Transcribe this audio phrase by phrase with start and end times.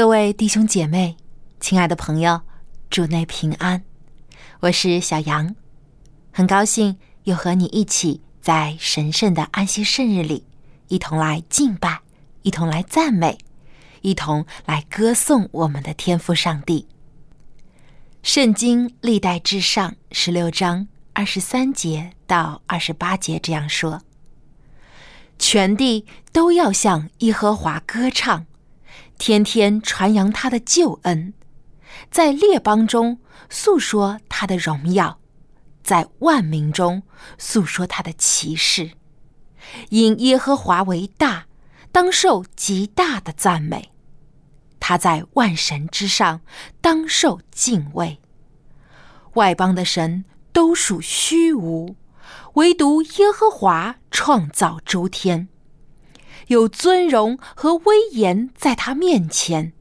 [0.00, 1.14] 各位弟兄姐妹，
[1.60, 2.40] 亲爱的朋友，
[2.88, 3.84] 主内平安。
[4.60, 5.54] 我是小杨，
[6.32, 10.46] 很高兴又和你一起在神圣的安息圣日里，
[10.88, 12.00] 一同来敬拜，
[12.40, 13.36] 一同来赞美，
[14.00, 16.88] 一同来歌颂我们的天父上帝。
[18.22, 24.00] 圣经历代至上十六章二十三节到二十八节这样说：
[25.38, 28.46] 全地都要向耶和华歌唱。
[29.20, 31.34] 天天传扬他的救恩，
[32.10, 35.20] 在列邦中诉说他的荣耀，
[35.82, 37.02] 在万民中
[37.36, 38.92] 诉说他的奇事。
[39.90, 41.44] 因耶和华为大，
[41.92, 43.92] 当受极大的赞美。
[44.80, 46.40] 他在万神之上，
[46.80, 48.18] 当受敬畏。
[49.34, 51.94] 外邦的神都属虚无，
[52.54, 55.48] 唯独耶和华创造诸天。
[56.50, 59.72] 有尊荣和威严在他面前，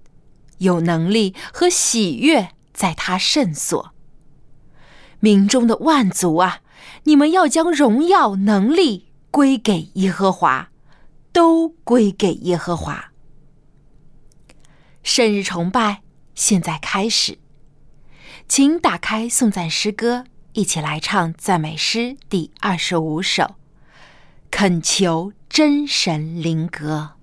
[0.60, 3.92] 有能力和喜悦在他圣所。
[5.20, 6.62] 民中的万族啊，
[7.06, 10.70] 你们要将荣耀能力归给耶和华，
[11.32, 13.12] 都归给耶和华。
[15.02, 16.04] 圣日崇拜
[16.36, 17.40] 现在开始，
[18.48, 23.56] 请打开颂赞诗歌，一起来唱赞美诗第二十五首，
[24.52, 25.34] 恳求。
[25.50, 27.19] 真神灵格。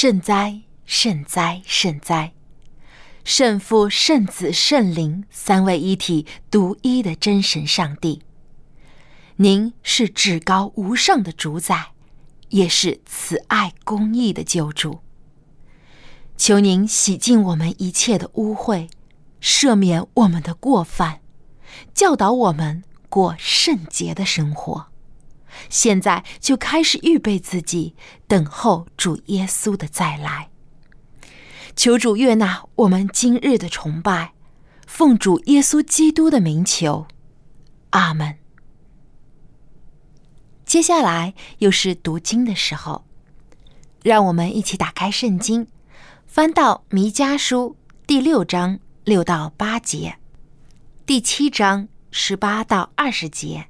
[0.00, 2.32] 圣哉，圣哉，圣哉！
[3.24, 8.22] 圣父、圣子、圣灵三位一体、独一的真神上帝，
[9.34, 11.88] 您是至高无上的主宰，
[12.50, 15.00] 也是慈爱公义的救主。
[16.36, 18.88] 求您洗净我们一切的污秽，
[19.42, 21.22] 赦免我们的过犯，
[21.92, 24.92] 教导我们过圣洁的生活。
[25.68, 27.94] 现在就开始预备自己，
[28.26, 30.50] 等候主耶稣的再来。
[31.76, 34.32] 求主悦纳我们今日的崇拜，
[34.86, 37.06] 奉主耶稣基督的名求，
[37.90, 38.36] 阿门。
[40.66, 43.04] 接下来又是读经的时候，
[44.02, 45.68] 让我们一起打开圣经，
[46.26, 50.18] 翻到弥迦书第六章六到八节，
[51.06, 53.68] 第七章十八到二十节。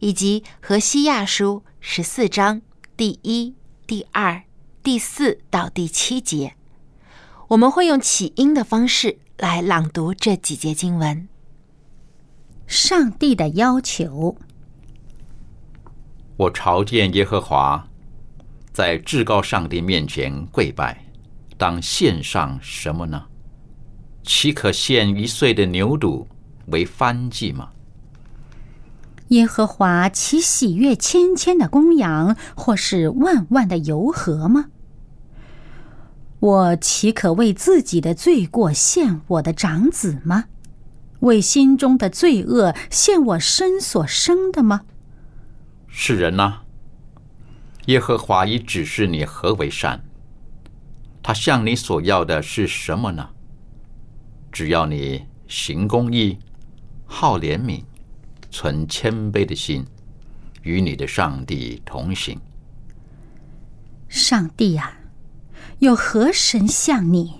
[0.00, 2.62] 以及和西亚书十四章
[2.96, 3.54] 第一、
[3.86, 4.42] 第二、
[4.82, 6.54] 第四到第七节，
[7.48, 11.28] 我们会用起因的方式来朗读这几节经文。
[12.66, 14.36] 上帝的要求，
[16.36, 17.88] 我朝见耶和华，
[18.72, 21.04] 在至高上帝面前跪拜，
[21.56, 23.26] 当献上什么呢？
[24.24, 26.26] 岂可献一岁的牛犊
[26.66, 27.70] 为翻祭吗？
[29.28, 34.66] 耶和华岂喜悦千千的公羊，或是万万的油河吗？
[36.38, 40.44] 我岂可为自己的罪过献我的长子吗？
[41.20, 44.82] 为心中的罪恶献我身所生的吗？
[45.88, 46.60] 是人呐、
[47.86, 50.04] 耶和华已指示你何为善。
[51.22, 53.30] 他向你所要的是什么呢？
[54.52, 56.38] 只要你行公义，
[57.06, 57.82] 好怜悯，
[58.56, 59.84] 存谦卑的心，
[60.62, 62.40] 与你的上帝同行。
[64.08, 64.98] 上帝啊，
[65.80, 67.34] 有何神像你，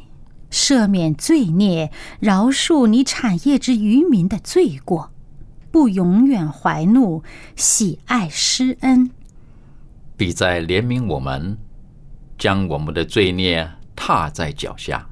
[0.51, 1.91] 赦免罪孽，
[2.21, 5.11] 饶恕你产业之渔民的罪过，
[5.71, 7.23] 不永远怀怒，
[7.57, 9.11] 喜爱施恩。
[10.19, 11.57] 必在怜悯我们，
[12.37, 13.67] 将我们的罪孽
[13.97, 15.09] 踏在脚下，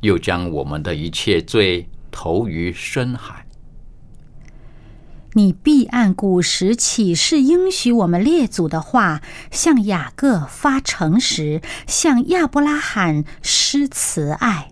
[0.00, 3.45] 又将我们的一切罪投于深海。
[5.36, 14.70] 你必按古时启示应许我们列祖的话，向雅各发诚实，向亚伯拉罕施慈爱。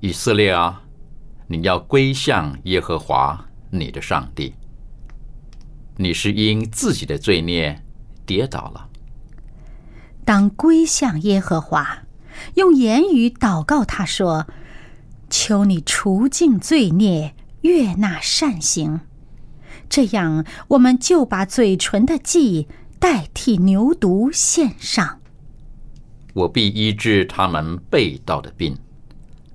[0.00, 0.84] 以色列啊，
[1.48, 4.54] 你要归向耶和华你的上帝。
[5.98, 7.84] 你是因自己的罪孽
[8.24, 8.88] 跌倒了，
[10.24, 12.04] 当归向耶和华，
[12.54, 14.46] 用言语祷告他说
[15.28, 19.02] ：“求你除尽罪孽，悦纳善行。”
[19.88, 25.20] 这样，我们就把嘴唇的祭代替牛犊献上。
[26.32, 28.76] 我必医治他们被盗的病，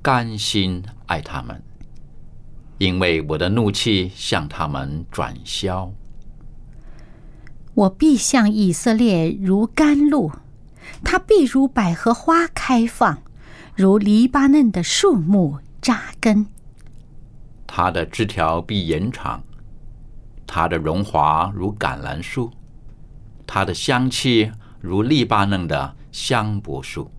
[0.01, 1.61] 甘心爱他们，
[2.77, 5.91] 因为我的怒气向他们转消。
[7.73, 10.31] 我必向以色列如甘露，
[11.03, 13.21] 它必如百合花开放，
[13.75, 16.45] 如黎巴嫩的树木扎根。
[17.67, 19.43] 它的枝条必延长，
[20.51, 22.51] 它的荣华如橄榄树，
[23.45, 24.51] 它的香气
[24.81, 27.11] 如黎巴嫩的香柏树。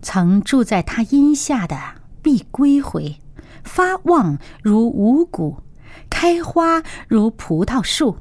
[0.00, 1.76] 曾住在他荫下的
[2.22, 3.20] 必归回，
[3.62, 5.62] 发旺如五谷，
[6.08, 8.16] 开花如葡萄树。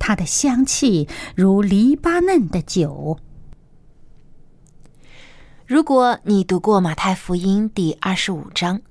[0.00, 3.20] 它的香气如黎巴嫩的酒。
[5.64, 8.82] 如果你读过马太福音第二十五章，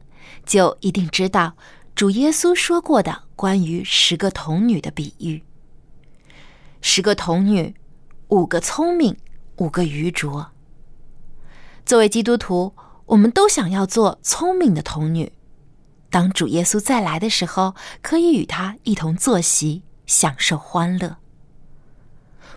[0.45, 1.57] 就一定知道
[1.93, 5.41] 主耶稣说过的关于十个童女的比喻。
[6.79, 7.73] 十个童女，
[8.27, 9.17] 五个聪明，
[9.55, 10.51] 五个愚拙。
[11.83, 12.75] 作为基督徒，
[13.07, 15.31] 我们都想要做聪明的童女，
[16.11, 17.73] 当主耶稣再来的时候，
[18.03, 21.17] 可以与他一同坐席，享受欢乐。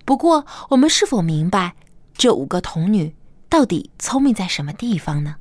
[0.05, 1.77] 不过，我们是否明白
[2.13, 3.17] 这五个童女
[3.49, 5.37] 到底聪明在什么地方呢？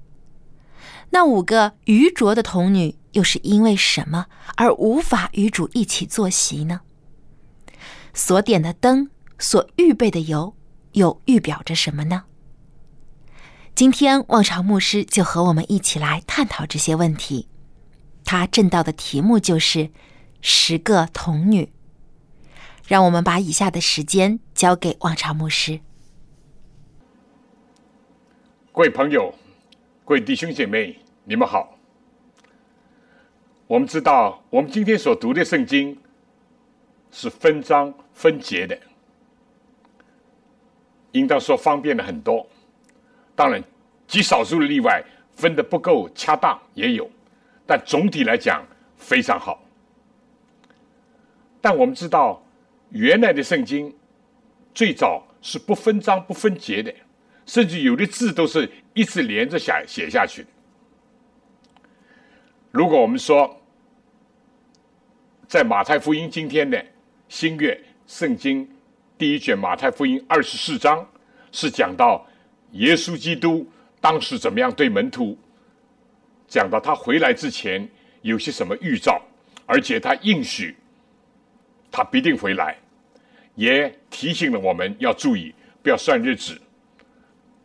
[1.09, 6.81] 那五个愚拙的童女又是因为什么而无法与主一起坐席呢？
[8.13, 10.55] 所点的灯，所预备的油，
[10.91, 12.25] 又预表着什么呢？
[13.73, 17.47] 今天，望潮牧师就和我们一起来探讨这些问题。
[18.23, 19.89] 他正道的题目就是
[20.41, 21.73] “十个童女”。
[22.85, 25.79] 让我们把以下的时间交给望潮牧师。
[28.73, 29.33] 各位朋友，
[30.03, 31.77] 各位弟兄姐妹，你们好。
[33.67, 35.97] 我们知道，我们今天所读的圣经
[37.11, 38.77] 是分章分节的，
[41.13, 42.45] 应当说方便了很多。
[43.35, 43.63] 当然，
[44.05, 47.09] 极少数的例外分的不够恰当也有，
[47.65, 48.65] 但总体来讲
[48.97, 49.63] 非常好。
[51.61, 52.43] 但我们知道，
[52.89, 53.95] 原来的圣经
[54.73, 56.93] 最早是不分章不分节的。
[57.45, 60.49] 甚至有的字都是一直连着写写下去的。
[62.73, 63.55] 如果我们说，
[65.47, 66.83] 在马太福音今天的
[67.29, 68.67] 新月圣经
[69.15, 71.07] 第一卷马太福音二十四章，
[71.51, 72.25] 是讲到
[72.71, 73.63] 耶稣基督
[74.01, 75.37] 当时怎么样对门徒，
[76.47, 77.87] 讲到他回来之前
[78.23, 79.21] 有些什么预兆，
[79.67, 80.75] 而且他应许
[81.91, 82.75] 他必定回来，
[83.53, 85.53] 也提醒了我们要注意，
[85.83, 86.59] 不要算日子。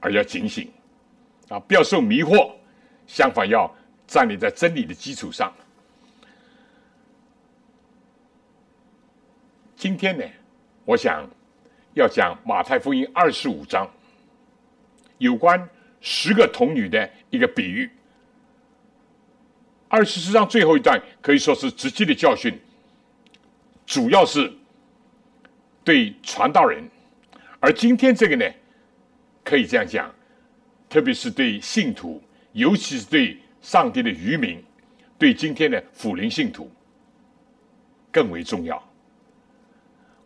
[0.00, 0.70] 而要警醒，
[1.48, 2.52] 啊，不要受迷惑，
[3.06, 3.74] 相反要
[4.08, 5.54] 站立在真理的基础上。
[9.76, 10.24] 今天呢，
[10.84, 11.24] 我想
[11.94, 13.88] 要讲马太福音二十五章
[15.18, 15.68] 有关
[16.00, 17.88] 十个童女的一个比喻。
[19.88, 22.58] 二十四章最后一段可以说是直接的教训，
[23.86, 24.52] 主要是
[25.84, 26.82] 对传道人，
[27.60, 28.44] 而今天这个呢。
[29.44, 30.14] 可以这样讲，
[30.90, 32.22] 特别是对信徒，
[32.52, 34.62] 尤其是对上帝的渔民，
[35.18, 36.70] 对今天的辅灵信徒
[38.10, 38.82] 更为重要。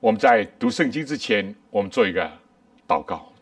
[0.01, 2.31] 我们在读圣经之前，我们做一个
[2.87, 3.33] 祷告。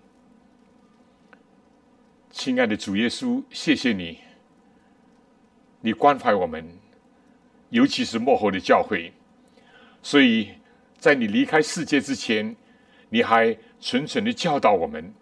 [2.30, 4.18] 亲爱的主耶稣，谢谢你，
[5.80, 6.64] 你关怀我们，
[7.70, 9.12] 尤其是幕后的教会。
[10.02, 10.50] 所以
[10.98, 12.54] 在你离开世界之前，
[13.08, 15.12] 你还纯纯的教导我们，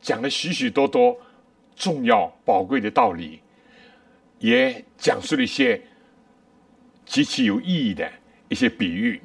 [0.00, 1.16] 讲了许许多多
[1.76, 3.40] 重要宝贵的道理，
[4.44, 5.80] 也讲述了一些
[7.06, 8.12] 极其有意义的
[8.50, 9.18] 一些比喻。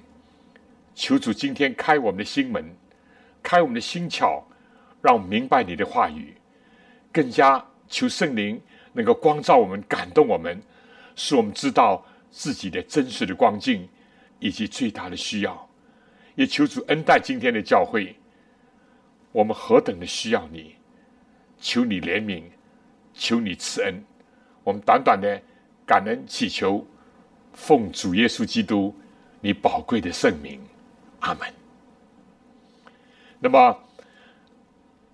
[0.95, 2.63] 求主今天开我们的心门，
[3.43, 4.41] 开我们的心窍，
[5.01, 6.35] 让我们明白你的话语。
[7.11, 8.61] 更加求圣灵
[8.93, 10.61] 能够光照我们，感动我们，
[11.17, 13.85] 使我们知道自己的真实的光景
[14.39, 15.69] 以及最大的需要。
[16.35, 18.15] 也求主恩待今天的教会，
[19.33, 20.75] 我们何等的需要你！
[21.59, 22.43] 求你怜悯，
[23.13, 24.01] 求你赐恩。
[24.63, 25.41] 我们短短的
[25.85, 26.85] 感恩祈求，
[27.53, 28.95] 奉主耶稣基督
[29.41, 30.61] 你宝贵的圣名。
[31.21, 31.53] 阿门。
[33.39, 33.77] 那么，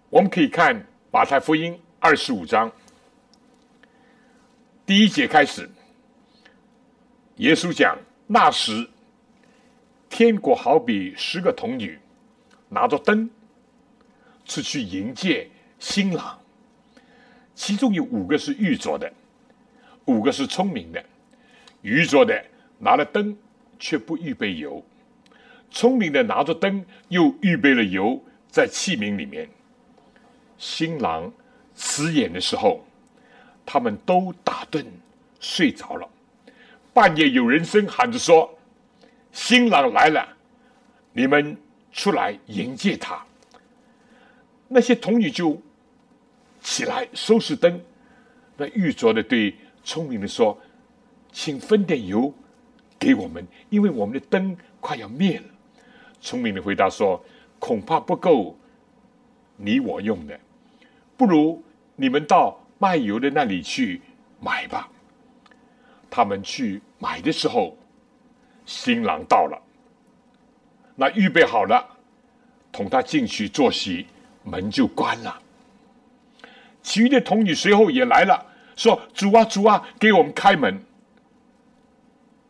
[0.10, 2.72] 我们可以看马太福音二十五章
[4.86, 5.70] 第一节开始，
[7.38, 7.98] 耶稣讲：
[8.28, 8.88] 那时，
[10.10, 11.98] 天国好比十个童女
[12.70, 13.30] 拿着灯
[14.46, 15.50] 出去迎接
[15.80, 16.40] 新郎，
[17.56, 19.12] 其中有五个是愚拙的，
[20.06, 21.04] 五个是聪明的。
[21.82, 22.44] 愚拙的
[22.80, 23.38] 拿了灯，
[23.78, 24.84] 却不预备油。
[25.70, 29.50] 聪明的拿着灯，又预备了油在器皿里面。
[30.58, 31.32] 新郎
[31.76, 32.86] 辞演的时候，
[33.66, 34.86] 他们都打盹
[35.40, 36.10] 睡着了。
[36.94, 38.58] 半夜有人声喊着说
[39.34, 40.26] ：“新郎来了，
[41.12, 41.58] 你们
[41.92, 43.22] 出来迎接他。”
[44.70, 45.62] 那些童女就
[46.62, 47.80] 起来收拾灯。
[48.58, 49.54] 那玉镯的对
[49.86, 50.60] 聪明的说
[51.32, 52.34] ：“请分点油
[53.00, 55.46] 给我们，因为我们的灯快要灭了。”
[56.20, 57.24] 聪明的回答说
[57.60, 58.58] ：“恐怕不够
[59.56, 60.38] 你我用的，
[61.16, 61.64] 不如
[61.96, 64.02] 你们到卖油的那里去
[64.42, 64.90] 买吧。”
[66.10, 67.78] 他们去买的时候，
[68.66, 69.62] 新郎到了，
[70.96, 71.86] 那预备好了，
[72.72, 74.08] 同他进去坐席，
[74.44, 75.40] 门就关了。
[76.82, 80.84] 其余的童女随后也来了，说：“主啊，主啊，给我们开门。”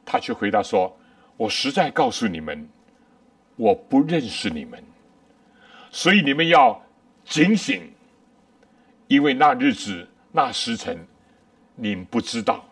[0.06, 0.98] 他却回答说
[1.38, 2.68] ：“我实在告诉你们。”
[3.58, 4.84] 我不认识你们，
[5.90, 6.78] 所以你们要
[7.24, 7.90] 警醒，
[9.08, 11.08] 因为那日子、那时辰，
[11.74, 12.66] 你们不知道。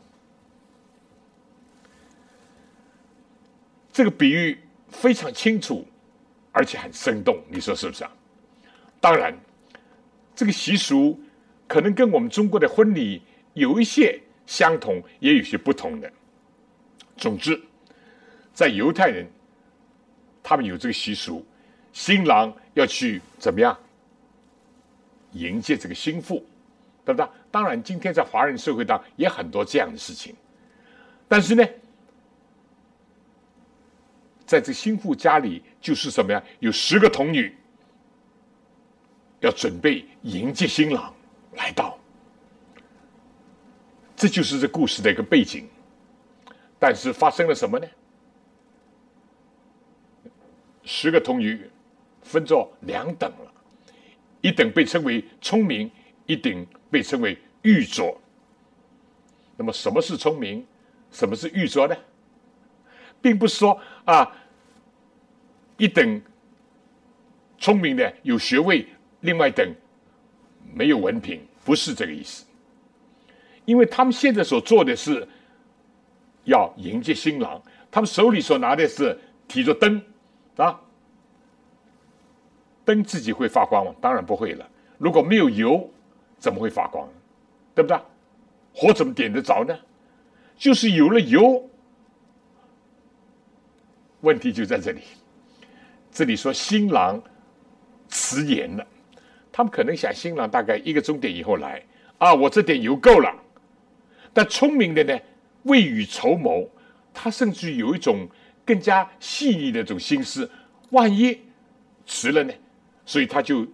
[3.93, 5.87] 这个比喻非常清楚，
[6.51, 8.11] 而且很生动，你说是不是啊？
[8.99, 9.33] 当然，
[10.35, 11.17] 这个习俗
[11.65, 13.21] 可能跟我们中国的婚礼
[13.53, 16.11] 有一些相同，也有些不同的。
[17.17, 17.61] 总之，
[18.53, 19.27] 在犹太人。
[20.45, 21.41] 他们有这个习俗，
[21.93, 23.79] 新郎要去怎么样
[25.31, 26.45] 迎接这个新妇，
[27.05, 27.25] 对不对？
[27.49, 30.35] 当然，今天在华人社会当也很多这样的事情，
[31.29, 31.65] 但是呢，
[34.45, 36.43] 在这新妇家里就是什么呀？
[36.59, 37.55] 有十个童女
[39.39, 41.15] 要准备迎接新郎
[41.53, 41.97] 来到，
[44.23, 45.67] 这就是这故事的一个背景。
[46.79, 47.85] 但是发生了什么呢？
[50.85, 51.69] 十个童女
[52.21, 53.53] 分作两等了，
[54.39, 55.91] 一等被称为聪明，
[56.25, 58.17] 一等被称为愚拙。
[59.57, 60.65] 那么什么是聪明，
[61.11, 61.93] 什么是愚拙呢？
[63.21, 64.33] 并不是说啊，
[65.75, 66.21] 一等
[67.57, 68.87] 聪明的有学位，
[69.19, 69.69] 另外等
[70.73, 72.45] 没有文凭，不是这个意思。
[73.65, 75.27] 因为他们现在所做的是
[76.43, 79.17] 要迎接新郎，他们手里所拿的是
[79.47, 80.01] 提着灯。
[80.55, 80.79] 啊，
[82.85, 83.95] 灯自己会发光吗？
[83.99, 84.69] 当然不会了。
[84.97, 85.89] 如果没有油，
[86.37, 87.09] 怎么会发光？
[87.73, 87.97] 对不对？
[88.71, 89.75] 火怎么点得着呢？
[90.55, 91.67] 就是有了油，
[94.21, 95.01] 问题就在这里。
[96.11, 97.19] 这里说新郎
[98.09, 98.85] 迟延了，
[99.51, 101.83] 他们可能想新郎大概一个钟点以后来
[102.19, 103.42] 啊，我这点油够了。
[104.33, 105.19] 但聪明的呢，
[105.63, 106.67] 未雨绸缪，
[107.13, 108.27] 他甚至有一种。
[108.65, 110.49] 更加细腻的这种心思，
[110.91, 111.37] 万一
[112.05, 112.53] 迟了呢？
[113.05, 113.67] 所以他就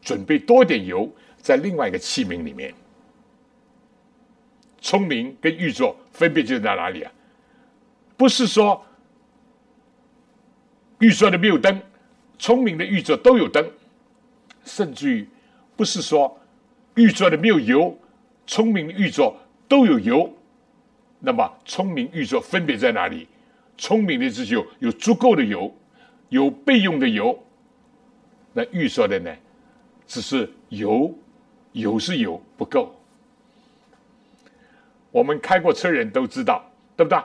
[0.00, 2.72] 准备多点油在另外一个器皿里面。
[4.80, 7.12] 聪明跟玉作分别就在哪里啊？
[8.16, 8.80] 不是说
[11.00, 11.82] 玉作的没有灯，
[12.38, 13.68] 聪明的玉作都有灯，
[14.64, 15.28] 甚至于
[15.74, 16.38] 不是说
[16.94, 17.98] 玉镯的没有油，
[18.46, 19.34] 聪明的玉镯
[19.68, 20.32] 都有油。
[21.18, 23.26] 那么聪明玉镯分别在哪里？
[23.78, 25.74] 聪明的只有有足够的油，
[26.28, 27.38] 有备用的油。
[28.52, 29.34] 那玉镯的呢，
[30.06, 31.12] 只是油，
[31.72, 32.94] 油是有不够。
[35.10, 36.64] 我们开过车人都知道，
[36.96, 37.18] 对不对？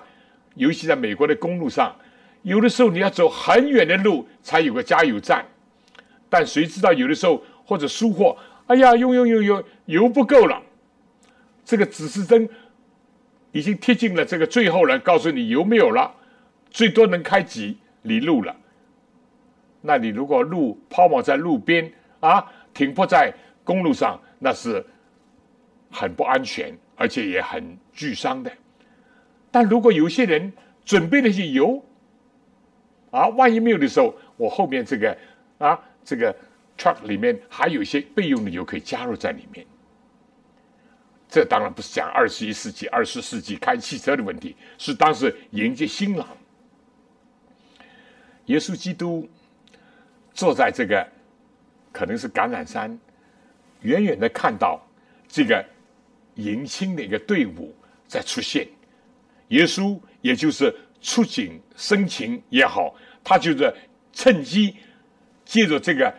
[0.55, 1.95] 尤其在美国的公路上，
[2.41, 5.45] 有的时候你要走很远的路才有个加油站，
[6.29, 8.35] 但谁知道有的时候或者疏忽，
[8.67, 10.61] 哎呀，用用用用油不够了，
[11.71, 12.49] 这个指示灯
[13.53, 16.13] 已经贴近了这个最后了，告诉你油没有了，
[16.69, 18.53] 最多能开几里路了。
[19.79, 24.85] 那你如果路抛锚在路边啊，停泊在公路上，那是
[25.89, 27.63] 很不安全，而且也很
[27.95, 28.51] 沮丧的。
[29.49, 30.51] 但如果有些人
[30.83, 31.81] 准备那些油，
[33.11, 35.17] 啊，万一没有的时候，我后面这个
[35.57, 36.35] 啊，这个
[36.77, 39.65] truck 里面还有一些备用的油可以加入在里面。
[41.31, 46.27] 这当然不是讲二十一世纪、二十世纪开汽车的问题，是当时迎接新郎，
[48.47, 49.29] 耶稣基督
[50.33, 51.07] 坐在这个
[51.93, 52.99] 可能是橄榄山，
[53.83, 54.85] 远远的看到
[55.29, 55.65] 这个
[56.35, 57.73] 迎亲的一个队伍
[58.07, 58.67] 在出现。
[59.47, 63.73] 耶稣也就是出警生情也好，他就是
[64.11, 64.75] 趁机
[65.45, 66.13] 借着这个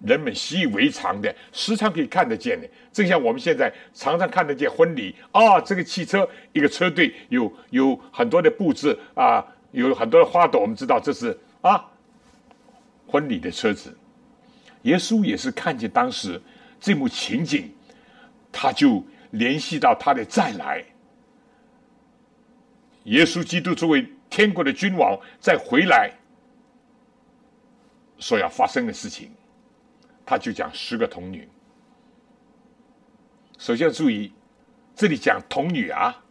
[0.00, 11.84] 人们习以为常的、时常可以看得见的，正像我们现在常常看得见婚礼啊，这个汽车一个车队有有很多的布置啊，有很多的花朵，我们知道这是啊
[13.06, 13.96] 婚礼的车子。
[14.82, 16.40] 耶稣也是看见当时
[16.80, 17.74] 这幕情景，
[18.52, 20.84] 他就联系到他的再来。
[23.04, 26.12] 耶稣基督作为天国的君王再回来，
[28.18, 29.30] 所要发生的事情，
[30.28, 31.48] 他就讲十个童女。
[33.56, 34.30] 首先注意，
[34.94, 36.22] 这里讲童女啊，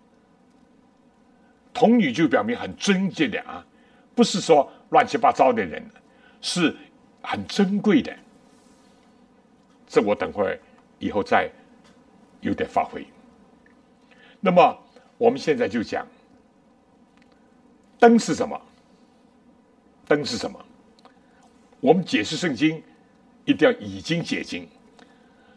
[1.74, 3.66] 童女就表明很尊敬的啊，
[4.14, 5.84] 不是说乱七八糟的人，
[6.42, 6.78] 是
[7.24, 8.16] 很珍贵的。
[9.88, 10.62] 这我等会
[11.00, 11.50] 以后再
[12.42, 13.04] 有点发挥。
[14.40, 14.78] 那么
[15.18, 16.06] 我们现在就讲。
[17.98, 18.62] 灯是什么？
[20.06, 20.64] 灯是什么？
[21.80, 22.84] 我们解释圣经
[23.48, 24.68] 一定要已经解经。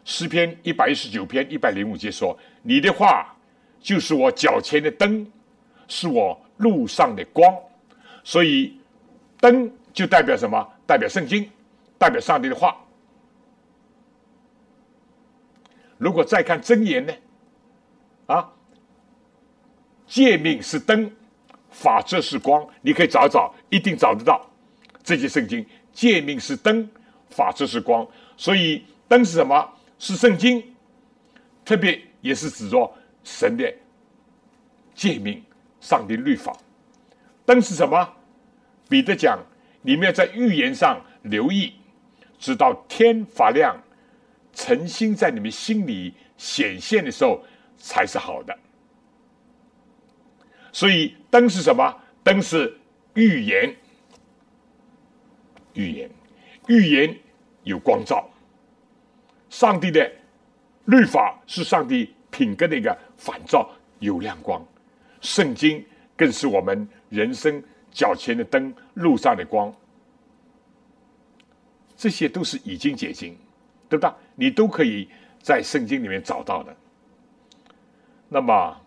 [0.03, 3.35] 诗篇一百一十九篇一百零五节说：“你的话
[3.79, 5.29] 就是我脚前的灯，
[5.87, 7.53] 是我路上的光。”
[8.23, 8.79] 所以
[9.39, 10.67] 灯就代表什么？
[10.87, 11.47] 代表圣经，
[11.99, 12.75] 代表上帝的话。
[15.97, 17.13] 如果再看真言呢？
[18.25, 18.49] 啊，
[20.07, 21.11] 诫命是灯。
[21.69, 24.45] 法则是光，你可以找找，一定找得到。
[25.01, 26.89] 这些圣经诫命是灯，
[27.31, 29.67] 法则是光，所以灯是什么？
[29.97, 30.63] 是圣经，
[31.63, 32.91] 特别也是指着
[33.23, 33.73] 神的
[34.93, 35.43] 诫命、
[35.79, 36.55] 上帝律法。
[37.45, 38.13] 灯是什么？
[38.89, 39.39] 彼得讲，
[39.81, 41.73] 你们要在预言上留意，
[42.37, 43.75] 直到天发亮，
[44.53, 47.43] 诚心在你们心里显现的时候，
[47.77, 48.57] 才是好的。
[50.71, 51.95] 所以灯是什么？
[52.23, 52.77] 灯是
[53.13, 53.75] 预言，
[55.73, 56.09] 预言，
[56.67, 57.15] 预言
[57.63, 58.27] 有光照。
[59.49, 60.09] 上帝的
[60.85, 63.69] 律法是上帝品格的一个反照，
[63.99, 64.65] 有亮光。
[65.19, 69.73] 圣经更是我们人生脚前的灯，路上的光。
[71.97, 73.37] 这些都是已经解经，
[73.87, 74.13] 对不对？
[74.35, 75.07] 你都可以
[75.41, 76.75] 在圣经里面找到的。
[78.27, 78.81] 那么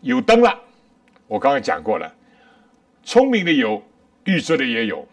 [0.00, 0.58] 有灯了。
[1.28, 2.14] 我刚刚讲过了，
[3.02, 3.82] 聪明的有，
[4.24, 5.08] 预测的也有。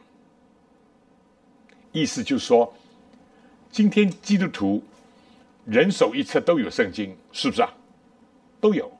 [1.91, 2.73] 意思就是说，
[3.71, 4.83] 今天基督徒
[5.65, 7.73] 人手一册都有圣经，是不是啊？
[8.59, 8.91] 都有。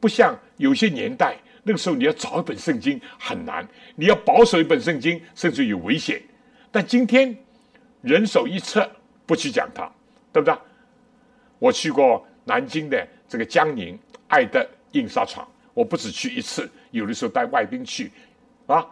[0.00, 6.22] 不像有些年代，那个时候你要找一本圣经很难，你要保守一本圣经甚至有危险。
[6.70, 7.36] 但今天
[8.02, 8.88] 人手一册，
[9.24, 9.90] 不去讲它，
[10.32, 10.56] 对不对？
[11.58, 14.66] 我去过南京的这个江宁爱德。
[14.92, 18.10] 印刷厂，我不止去一次，有的时候带外宾去，
[18.66, 18.86] 啊，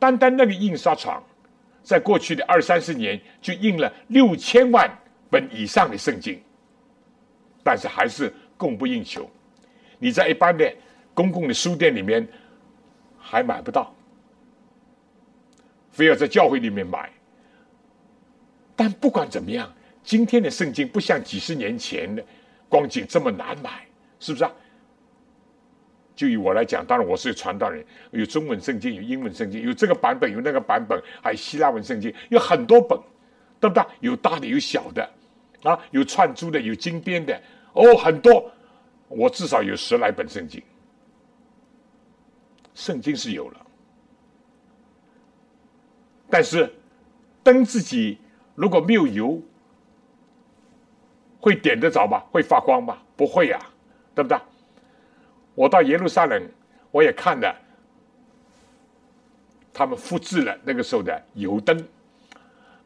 [0.00, 1.22] 单单那个印刷厂，
[1.84, 4.90] 在过去的二三十年就印了六千万
[5.30, 6.42] 本以上的圣经，
[7.62, 9.30] 但是还是供不应求。
[9.98, 10.74] 你在一般的
[11.14, 12.26] 公共的书店里面
[13.18, 13.94] 还买不到，
[15.90, 17.08] 非要在教会里面买。
[18.74, 22.24] 但不管怎么样，今天的圣经不像几十年前的
[22.68, 23.86] 光景这么难买。
[24.22, 24.52] 是不是啊？
[26.20, 33.00] 就以我来讲，当然我是传道人，有中文圣经，有英文圣经，有这个版本，有那个版本，还有希腊文圣经，有很多本。
[33.58, 33.84] 对不对？
[34.00, 35.06] 有大的，有小的，
[35.62, 37.38] 啊，有串珠的，有金边的，
[37.74, 38.50] 哦，很多。
[39.08, 40.62] 我至少有十来本圣经，
[42.74, 43.66] 圣经是有了，
[46.30, 46.72] 但是
[47.42, 48.18] 灯自己
[48.54, 49.42] 如果没有油，
[51.38, 52.20] 会点得着吗？
[52.30, 52.96] 会发光吗？
[53.14, 53.58] 不会呀，
[54.14, 54.38] 对不对？
[55.60, 56.42] 我到耶路撒冷，
[56.90, 57.54] 我也看了，
[59.74, 61.86] 他们复制了那个时候的油灯，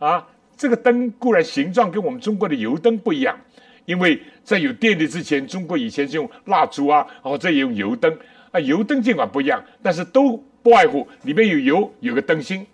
[0.01, 3.39] 啊，这个灯固然形状跟我们中国的油灯不一样。
[3.85, 8.13] 因为在有电力之前，中国以前是用蜡烛啊，哦，这也用油灯
[8.51, 8.59] 啊。
[8.59, 12.67] 油灯尽管不一样，但是都不外乎里面有油，有个灯芯，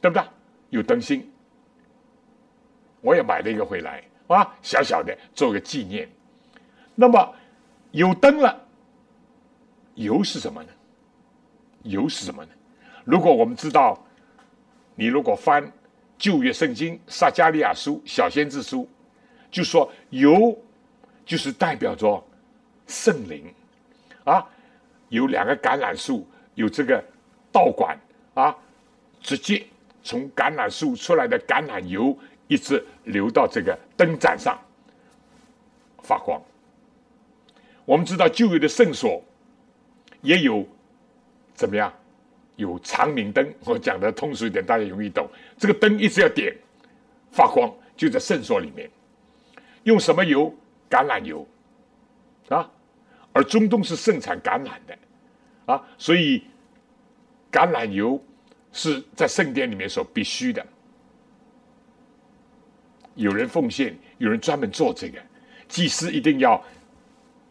[0.00, 0.26] 对不对？
[0.70, 1.30] 有灯芯，
[3.00, 6.08] 我也买了一个回来啊，小小的做个纪念。
[6.96, 7.32] 那么
[7.92, 8.66] 有灯了，
[10.00, 10.68] 油是什么呢？
[11.82, 12.50] 油是什么呢？
[13.04, 14.02] 如果我们知道，
[14.94, 15.70] 你如果翻
[16.18, 18.88] 旧约圣经撒加利亚书、小先知书。
[19.50, 20.56] 就说油
[21.26, 22.24] 就是代表着
[22.86, 23.52] 圣灵
[24.22, 24.46] 啊，
[25.08, 27.02] 有两个橄榄树，有这个
[27.50, 27.98] 道管
[28.34, 28.56] 啊，
[29.20, 29.66] 直接
[30.04, 34.56] 从橄榄树出来的橄榄油一直流到这个灯盏上
[36.00, 36.40] 发光。
[37.84, 39.20] 我们知道旧有的圣所
[40.22, 40.66] 也有
[41.54, 41.92] 怎么样？
[42.56, 45.26] 有长明灯， 我讲的通俗一点，大家容易懂。
[45.56, 46.54] 这个灯一直要点
[47.30, 48.90] 发光，就在圣所里面。
[49.84, 50.54] 用什么油？
[50.90, 51.46] 橄榄油
[52.48, 52.68] 啊，
[53.32, 54.98] 而中东是盛产橄榄的
[55.64, 56.42] 啊，所以
[57.50, 58.20] 橄榄油
[58.72, 60.66] 是在圣殿里面所必须的。
[63.14, 65.18] 有人奉献，有人专门做这个。
[65.68, 66.60] 祭司一定要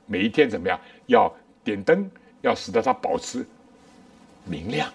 [0.06, 0.78] 每一天怎么样？
[1.06, 3.46] 要点灯，要使得它保持
[4.46, 4.92] 明亮。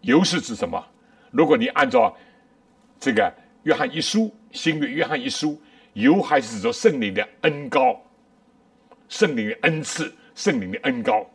[0.00, 0.84] 油是指什么？
[1.30, 2.16] 如果你按照
[2.98, 3.32] 这个。
[3.64, 5.58] 约翰一书，新约约翰一书，
[5.94, 7.98] 油还是指着圣灵的恩高，
[9.08, 11.26] 圣灵的恩赐，圣灵的恩高。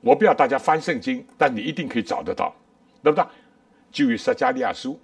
[0.00, 2.52] 我不要大家翻圣经，但你一定可以找得到，
[3.04, 3.24] 对不对？
[3.92, 4.98] 就于撒加利亚书，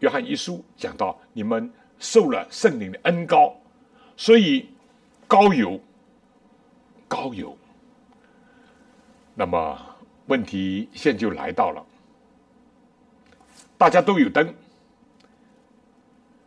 [0.00, 3.54] 约翰一书讲到，你们受了圣灵的恩高，
[4.16, 4.68] 所以
[5.26, 5.80] 高油，
[7.06, 7.56] 高油。
[9.34, 9.78] 那么
[10.26, 11.84] 问题现在就来到了。
[13.76, 14.52] 大家都有灯，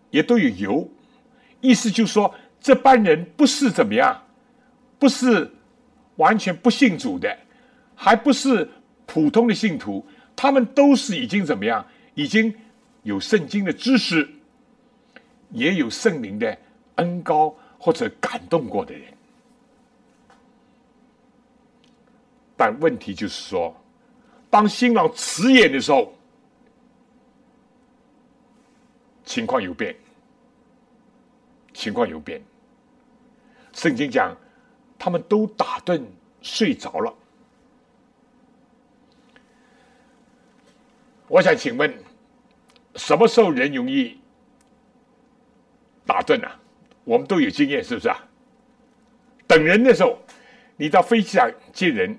[0.09, 0.89] 也都有油，
[1.61, 4.21] 意思就是说，这班人不是怎么样，
[4.99, 5.49] 不是
[6.17, 7.37] 完全不信主的，
[7.95, 8.69] 还不是
[9.05, 11.85] 普通的信徒，他们都是已经怎么样，
[12.15, 12.53] 已经
[13.03, 14.29] 有圣经的知识，
[15.51, 16.57] 也有圣灵的
[16.95, 19.13] 恩高或者感动过的人。
[22.57, 23.75] 但问题就是说，
[24.49, 26.13] 当新郎辞演的时候。
[29.23, 29.95] 情况有变，
[31.73, 32.41] 情况有变。
[33.71, 34.35] 圣经讲，
[34.99, 36.03] 他们都打盹
[36.41, 37.13] 睡着了。
[41.29, 41.97] 我想请问，
[42.95, 44.19] 什么时候人容易
[46.11, 46.59] 打盹啊？
[47.05, 48.17] 我们都有经验，是不是啊？
[49.47, 50.19] 等人的时候，
[50.75, 52.13] 你到飞机上接人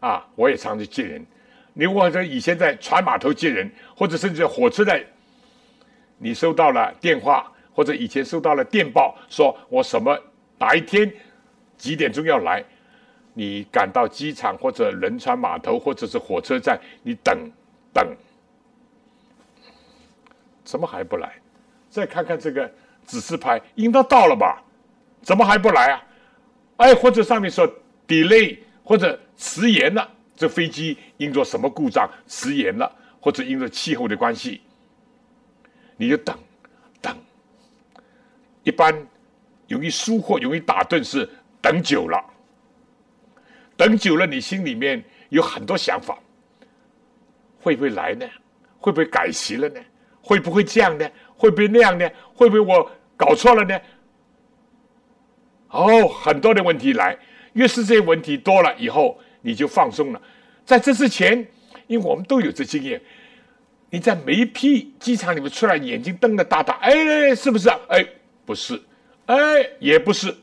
[0.00, 1.22] 啊，我也常去接人。
[1.74, 4.98] 你或者以前在船码头接人，或者甚至火车站。
[6.16, 10.18] 你收到了电话，或者以前收到了电报，说我什么
[10.58, 11.12] 哪一天
[11.76, 12.64] 几点钟要来？
[13.34, 17.36] 你赶到机场或者轮船码头或者是火车站，你等
[17.92, 18.16] 等，
[20.64, 21.34] 怎么还不来？
[21.90, 22.72] 再看看这个
[23.06, 24.62] 指示牌，应当到了吧？
[25.22, 26.02] 怎么还不来啊？
[26.76, 27.66] 哎，或者上面说
[28.06, 32.90] delay 或者迟延了，这飞机因着什么故障迟延了，
[33.20, 34.60] 或者因着气候的关系。
[35.96, 36.36] 你就等，
[37.00, 37.16] 等。
[38.64, 38.94] 一般
[39.68, 41.28] 容易疏忽、容易打盹是
[41.62, 42.22] 等久了，
[43.76, 46.18] 等久了，你心里面有很多想法，
[47.60, 48.26] 会不会来呢？
[48.78, 49.80] 会不会改席了呢？
[50.20, 51.08] 会不会这样呢？
[51.36, 52.08] 会不会那样呢？
[52.34, 53.80] 会不会我搞错了呢？
[55.68, 57.18] 哦，很多的问题来，
[57.54, 60.22] 越是这些问题多了以后，你就放松了。
[60.64, 61.46] 在这之前，
[61.86, 63.00] 因为我们都有这经验。
[63.90, 67.68] 你在每一批机场里面出来，眼睛瞪得大大，哎，是不是？
[67.88, 68.04] 哎，
[68.44, 68.80] 不是，
[69.26, 69.36] 哎，
[69.78, 70.34] 也不是。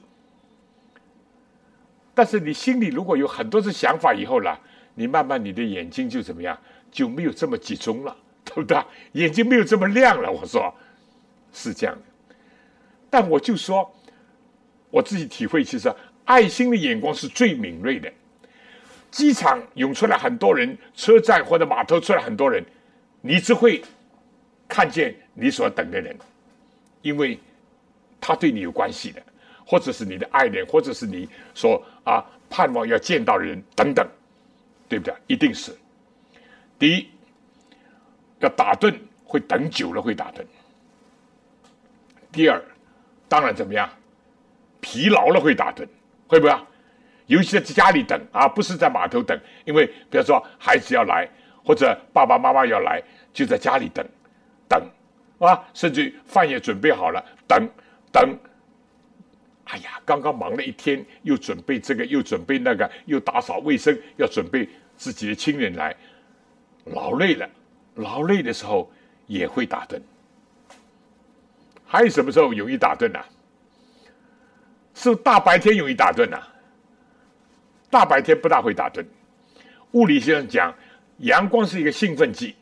[2.14, 4.58] 但是你心里如果有很多的想法以后呢，
[4.96, 6.58] 你慢慢你的眼睛就怎么样，
[6.92, 8.78] 就没有这么集中了，对不对？
[9.14, 10.32] 眼睛没有这么亮了。
[10.32, 10.74] 我说
[11.54, 12.36] 是这样的，
[13.10, 13.92] 但我就说
[14.90, 15.94] 我自己体会，其实
[16.26, 18.12] 爱心的眼光是最敏锐的。
[19.10, 22.64] 机场涌出来很多人，车站或者码头出来很多人，
[23.20, 23.84] 你只会
[24.70, 26.18] 看见你所等的人，
[27.02, 27.38] 因为
[28.22, 29.22] 他对你有关系的，
[29.66, 34.08] 或者是你的爱人，或者是你所啊盼望要见到的人等等，
[34.88, 35.14] 对不对？
[35.28, 35.76] 一定是。
[36.80, 37.10] 第一，
[38.40, 40.46] 要打盹，会等久了会打盹。
[42.32, 42.62] 第二，
[43.28, 43.90] 当然怎么样，
[44.80, 45.88] 疲劳了会打盹，
[46.28, 46.56] 会不会？
[47.28, 51.30] 尤其在家里等啊，不是在码头等，因为比如说孩子要来，
[51.64, 54.06] 或者爸爸妈妈要来，就在家里等，
[54.68, 54.82] 等，
[55.40, 57.70] 啊，甚至饭也准备好了，等，
[58.12, 58.38] 等。
[59.66, 64.68] 哎呀，刚刚忙了一天，又准备这个，又准备那个，又打扫卫生，要准备
[64.98, 65.96] 自己的亲人来，
[66.86, 67.50] 劳累了，
[67.96, 68.92] 劳累的时候
[69.28, 70.02] 也会打盹。
[71.92, 73.20] 还有什么时候容易打盹呢？
[74.94, 76.42] 是大白天容易打盹呐。
[77.90, 79.06] 大白天不大会打盹，
[79.92, 80.74] 物理学上讲，
[81.18, 82.56] 阳光是一个兴奋剂，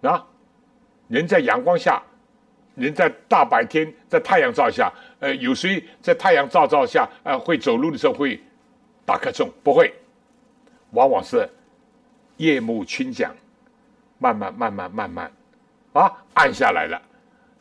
[0.00, 0.26] 啊，
[1.08, 2.02] 人在阳光下，
[2.76, 4.90] 人在大白天在太阳照下，
[5.20, 8.42] 呃，有谁在太阳照照下，呃，会走路的时候会
[9.04, 9.46] 打瞌睡？
[9.62, 9.92] 不会，
[10.92, 11.46] 往往是
[12.38, 13.36] 夜幕轻响，
[14.16, 15.30] 慢慢慢慢慢慢，
[15.92, 17.02] 啊，暗下来了，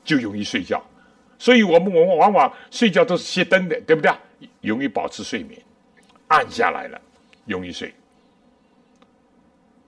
[0.08, 0.84] 就容易睡觉。
[1.38, 4.12] 所以我们往往往往睡觉都是熄灯的，对不对？
[4.62, 5.62] 容易保持睡眠。
[6.30, 7.00] 暗下来了，
[7.46, 7.94] 容易睡。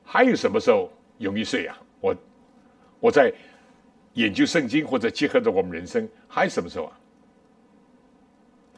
[0.03, 1.75] 还有什么时候容易睡啊？
[2.01, 2.15] 我
[2.99, 3.33] 我在
[4.13, 6.99] 研究圣经，或者结合着我们人生，还有什么时候啊？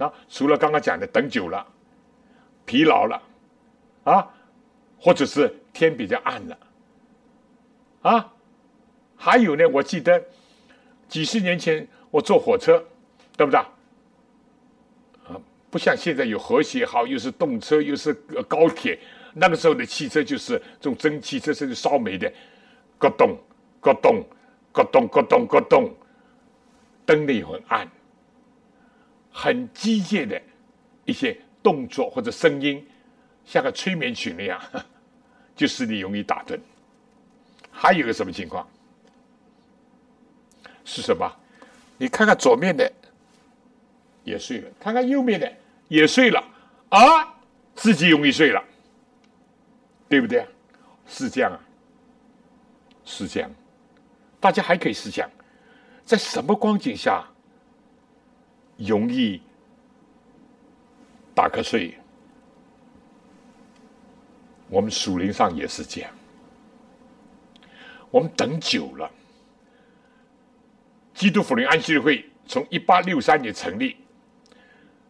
[0.06, 1.65] 啊，除了刚刚讲的等久了、
[2.65, 3.21] 疲劳了
[4.06, 4.27] 啊，
[4.99, 6.58] 或者是天比较暗了
[8.01, 8.34] 啊，
[9.15, 9.67] 还有呢？
[9.69, 10.23] 我记得
[11.12, 12.82] 几十年前我坐火车，
[13.36, 13.60] 对不对？
[13.60, 13.67] 啊
[15.69, 18.13] 不像现在有和谐号，又是动车，又是
[18.47, 18.97] 高铁。
[19.34, 22.32] 那个时候的汽车就是这种蒸汽车，甚至烧煤的，
[22.97, 23.38] 咯咚
[23.82, 24.24] 咯咚
[24.71, 25.93] 咯咚咯咚咯咚，
[27.06, 27.91] 灯的也很暗，
[29.30, 30.41] 很机械的
[31.04, 32.88] 一些动作或者声音，
[33.43, 34.62] 像个催眠曲那样，
[35.58, 36.58] 就使你容易打盹。
[37.69, 38.65] 还有个什么情况？
[40.85, 41.31] 是什么？
[41.97, 42.91] 你看看左面的
[44.23, 45.51] 也睡了，看看右面的。
[45.87, 46.41] 也睡了
[46.87, 47.35] 啊，
[47.75, 48.63] 自己容易睡了，
[50.07, 50.47] 对不对？
[51.05, 51.59] 是这样啊，
[53.03, 53.51] 是这样。
[54.39, 55.29] 大家还可以试想，
[56.05, 57.27] 在什么光景下
[58.77, 59.41] 容易
[61.35, 61.99] 打瞌睡？
[64.69, 66.09] 我们属灵上也是这样。
[68.09, 69.11] 我们等久了，
[71.21, 73.95] 基督福临安息日会从一八六三年成立。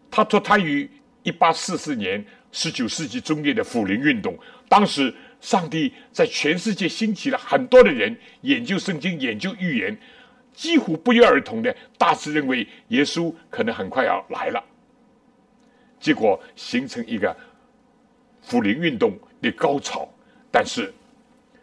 [0.09, 0.89] 他脱胎于
[1.23, 2.21] 一八四四年
[2.51, 4.37] 十九世纪中叶的福临运动。
[4.67, 9.97] 当时，上帝在全世界兴起了很多的人研究圣经、研究预言，
[10.53, 14.61] 几乎不约而同的大致认为耶稣可能很快要来了。
[15.97, 17.33] 结果形成一个
[18.41, 20.13] 福临运动的高潮。
[20.51, 20.93] 但是，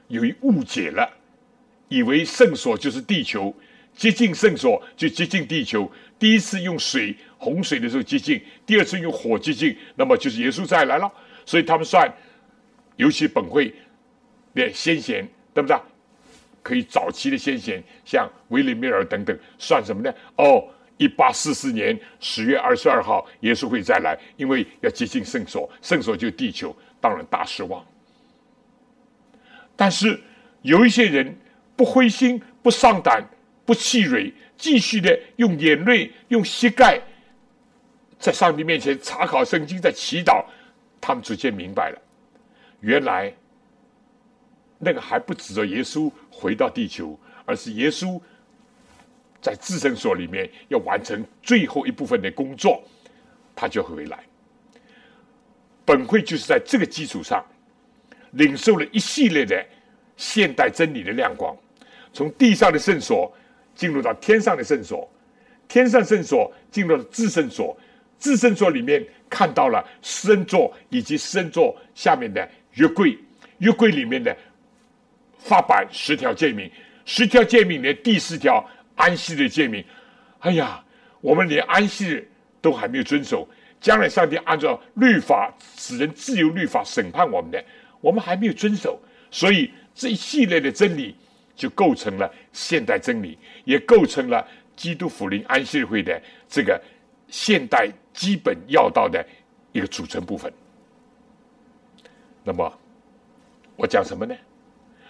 [0.07, 1.07] 由于误解了，
[1.89, 3.55] 以为圣所就是地球，
[3.99, 5.91] 接近圣所就接近地球。
[6.19, 7.15] 第一次用水。
[7.41, 11.09] 洪水的时候接近，第二次用火接近，那么就是耶稣再来了。
[11.47, 12.13] 所以他们算，
[12.97, 13.73] 尤其本会
[14.57, 15.77] 的先贤，对不对？
[16.61, 20.13] 可以早期的先贤，像威廉米尔等等，算什么呢？
[20.35, 20.65] 哦，
[20.97, 27.87] 一八四四年十月二十二号，耶稣会再来，因为要接近圣所，圣所就地球，当然大失望。
[29.77, 30.21] 但是
[30.63, 31.39] 有一些人
[31.77, 33.25] 不灰心、不丧胆、
[33.69, 36.99] 不气馁，继续的用眼泪、用膝盖。
[38.19, 40.43] 在上帝面前查考圣经，在祈祷，
[41.03, 42.01] 他们逐渐明白了，
[42.81, 43.31] 原来
[44.79, 48.19] 那个还不指着耶稣回到地球，而是耶稣
[49.43, 52.83] 在自身所里面要完成最后一部分的工作，
[53.55, 54.19] 他就回来。
[55.85, 57.45] 本会就是在这个基础上，
[58.31, 59.63] 领受了一系列的
[60.17, 61.55] 现代真理的亮光，
[62.15, 63.31] 从地上的圣所
[63.79, 65.09] 进入到天上的圣所，
[65.69, 67.79] 天上圣所进入了至圣所。
[68.19, 73.17] 至圣所里面看到了圣座以及圣座下面的约柜，
[73.59, 74.37] 约柜里面的
[75.39, 76.69] 法版十条诫命，
[77.05, 79.85] 十条诫命的第四条安息的诫命。
[80.41, 80.85] 哎呀，
[81.21, 82.29] 我们连安息日
[82.61, 83.49] 都还没有遵守，
[83.81, 87.65] 将来上帝按照律法使人自由律法审判我们的，
[88.01, 91.15] 我们还没有遵守，所以这一系列的真理
[91.59, 96.19] 就构成了现代真理，也构成了基督福临安息会的
[96.49, 96.81] 这个
[97.29, 97.91] 现代。
[98.19, 99.25] 基本要道的
[99.71, 100.53] 一个组成部分，
[102.43, 102.79] 那么
[103.77, 104.35] 我讲什么呢？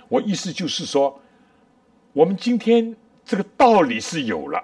[0.09, 1.19] 我意思就是说，
[2.13, 4.63] 我们今天这个道理是有了，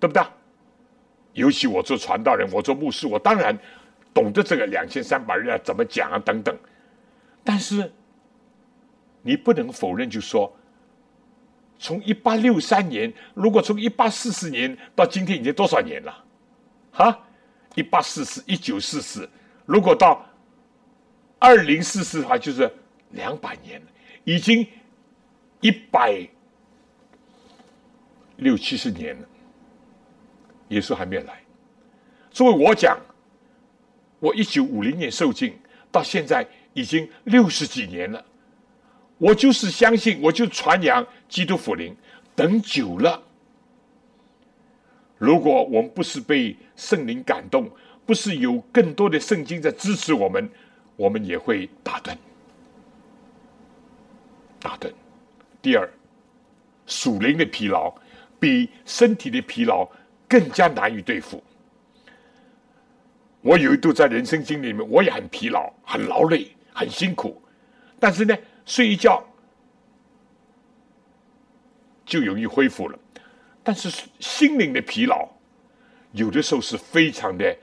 [0.00, 0.24] 对不对？
[1.34, 3.54] 尤其我做传道人，我做牧师，我当然
[4.14, 6.56] 懂得这个两千三百日要怎么讲啊，等等。
[7.44, 7.92] 但是
[9.20, 10.50] 你不能否认，就说
[11.82, 16.24] 从一八六三年，如果从一八四四年到今天已经多少年了？
[16.92, 17.26] 哈，
[17.74, 19.28] 一八四四，一九四四，
[19.66, 20.24] 如果到
[21.40, 22.72] 二零四四的话，就是
[23.10, 23.82] 两百年，
[24.22, 24.64] 已经
[25.60, 26.24] 一百
[28.36, 29.28] 六七十年了。
[30.68, 31.42] 耶稣还没有来。
[32.30, 32.96] 作为我讲，
[34.20, 35.58] 我一九五零年受浸，
[35.90, 38.24] 到现在已经六十几年了。
[39.18, 41.96] 我就是相信，我就传扬基督福音。
[42.36, 43.22] 等久了，
[45.16, 47.70] 如果我们不是被圣灵感动，
[48.04, 50.46] 不是有更多的圣经在支持我们，
[50.94, 52.14] 我们也会打盹。
[54.60, 54.92] 打盹。
[55.62, 55.88] 第二，
[56.86, 57.94] 属灵的疲劳
[58.38, 59.88] 比身体的疲劳。
[60.28, 61.44] 更加难以对付。
[63.42, 67.38] 我有一度在人生经历里面，我也很疲劳、很劳累、很辛苦，
[68.00, 69.22] 但是呢，睡一觉
[72.12, 72.98] 就容易恢复了。
[73.62, 75.26] 但是心灵的疲劳，
[76.12, 77.56] 有的时候是非常的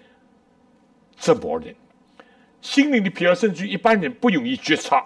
[1.15, 1.75] 折磨人。
[2.59, 5.05] 心灵的疲劳，甚至于一般人不容易觉察，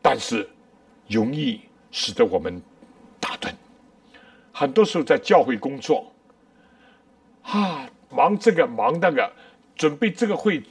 [0.00, 0.48] 但是
[1.06, 1.60] 容易
[1.90, 2.62] 使得我们
[3.20, 3.52] 打盹。
[4.52, 6.10] 很多时候在教会工作。
[7.42, 9.30] 啊，忙这个忙那个，
[9.76, 10.62] 准备这个会，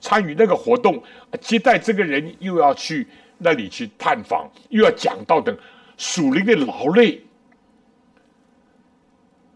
[0.00, 1.02] 参与那个活动，
[1.42, 3.06] 接待这个人，又要去
[3.36, 5.54] 那里去探访，又要讲道等，
[5.96, 7.22] 属灵的劳累，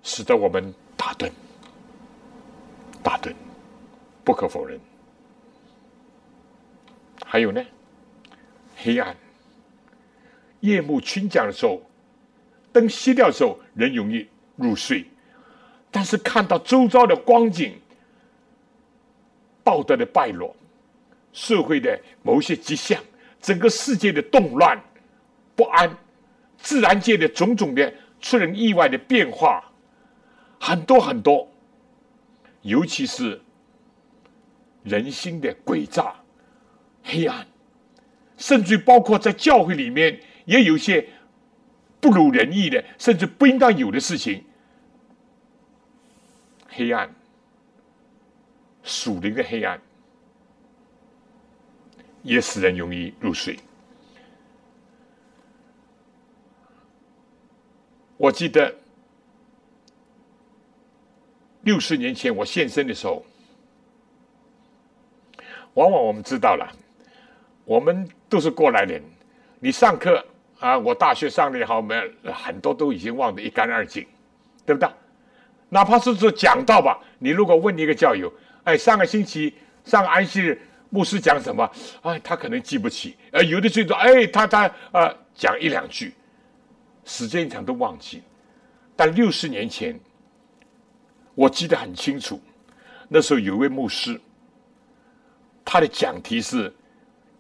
[0.03, 1.31] 使得我们打盹，
[3.03, 3.35] 打盹，
[4.25, 4.81] 不可否认。
[7.25, 7.63] 还有呢，
[8.77, 9.17] 黑暗，
[10.61, 11.83] 夜幕倾降的时候，
[12.73, 14.27] 灯熄掉的时候，人容易
[14.57, 15.07] 入睡。
[15.91, 17.79] 但是看到周遭的光景，
[19.63, 20.55] 道德的败落，
[21.33, 23.03] 社会的某些迹象，
[23.41, 24.81] 整个世界的动乱
[25.55, 25.97] 不安，
[26.63, 29.73] 自然界的种种的出人意外的变化，
[30.59, 31.51] 很多很多，
[32.63, 33.41] 尤其是
[34.83, 36.15] 人心的诡诈、
[37.03, 37.47] 黑暗，
[38.37, 41.09] 甚至包括在教会里面，也有些
[42.01, 44.45] 不如人意的，甚至不应当有的事情。
[46.69, 47.15] 黑暗，
[48.83, 49.81] 属灵的黑暗，
[52.23, 53.59] 也使人容易入睡。
[58.21, 58.75] 我记得
[61.63, 63.25] 六十年前我现身的时候，
[65.73, 66.71] 往往我们知道了，
[67.65, 69.03] 我们都是过来人。
[69.59, 70.23] 你上课
[70.59, 74.07] 啊，我大学上的也好，我们很多都已经忘得一干二净，
[74.67, 74.87] 对不对？
[75.71, 78.31] 哪怕是说讲道吧，你如果问一个教友，
[78.65, 81.71] 哎，上个星期上安息日牧师讲什么？
[82.03, 83.17] 哎，他可能记不起。
[83.31, 86.13] 呃，有的最多，哎，他他呃讲一两句，
[87.05, 88.23] 时间长都忘记。
[88.97, 89.99] 但六十年前，
[91.35, 92.41] 我记得很清楚，
[93.09, 94.21] 那时候有一位牧师，
[95.65, 96.73] 他的讲题是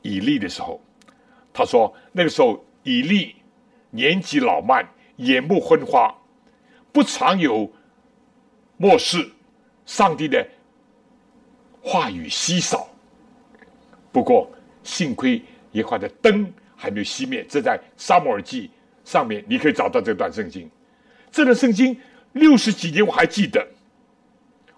[0.02, 0.80] 以利的时候，
[1.52, 3.36] 他说那个时候以利
[3.90, 6.14] 年纪老迈，眼目昏花，
[6.92, 7.70] 不常有。
[8.82, 9.30] 漠视
[9.84, 10.42] 上帝的
[11.82, 12.88] 话语稀少，
[14.10, 14.50] 不过
[14.82, 15.42] 幸亏
[15.72, 17.44] 耶和华的灯还没有熄灭。
[17.46, 18.70] 这在沙漠尔记
[19.04, 20.70] 上面你可以找到这段圣经。
[21.30, 21.96] 这段圣经
[22.32, 23.66] 六十几年我还记得，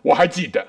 [0.03, 0.67] 我还记得。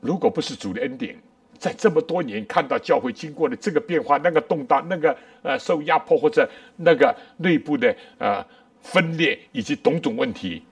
[0.00, 1.16] 如果不是主的恩典，
[1.58, 8.44] 在这么多年看到教会经过的这个变化、那个动荡、那个呃受压迫或者那个内部的呃。
[8.82, 10.62] 分裂以及种种问题，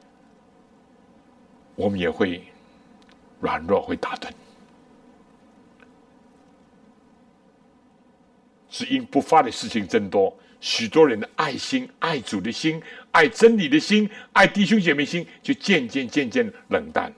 [1.74, 2.40] 我们也会
[3.40, 4.28] 软弱，会打盹，
[8.76, 17.16] 是因不发的事情增多，许多人的爱心、爱主的心、爱真理的心、爱弟兄姐妹心，就渐渐渐渐冷淡了，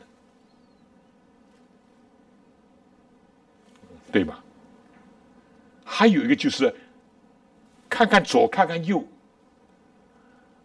[4.13, 4.45] 对吧？
[5.83, 6.75] 还有一个就是，
[7.89, 9.03] 看看左，看看右。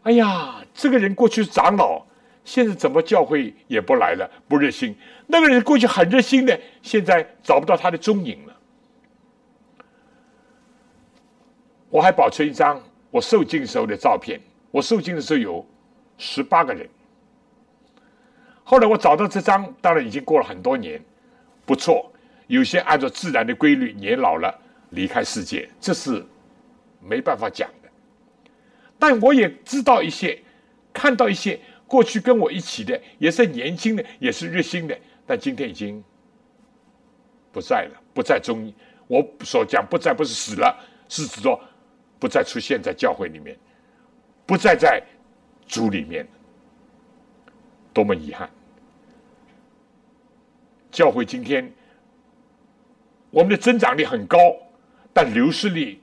[0.04, 2.06] 哎呀，这个人过去是长老，
[2.44, 4.94] 现在怎么教会也不来了，不热心。
[5.28, 8.51] 那个人过去很热心的，现在找不到他的踪影了。
[11.92, 12.82] 我还保存一张
[13.12, 14.39] 我受惊时候的照片，
[14.72, 15.64] 我受惊的时候有
[16.18, 16.89] 十八个人。
[18.64, 21.00] 后来我找到这张，当然已经过了很多年，
[21.66, 22.10] 不错，
[22.48, 24.58] 有些按照自然的规律年老了
[24.92, 26.26] 离开世界，这是
[27.02, 27.89] 没办法讲的。
[28.98, 30.39] 但我也知道一些，
[30.94, 36.02] 看到一些过去跟我一起的，也是年轻的，也是热心的，但今天已经
[37.52, 38.74] 不在了，不在中医。
[39.08, 40.74] 我所讲不在，不是死了，
[41.10, 41.60] 是指说
[42.22, 43.57] 不再出现在教会里面，
[44.45, 45.01] 不再在
[45.65, 46.28] 主里面，
[47.91, 48.47] 多么遗憾！
[50.91, 51.74] 教会今天
[53.32, 54.38] 我们的增长率很高，
[55.11, 55.99] 但流失率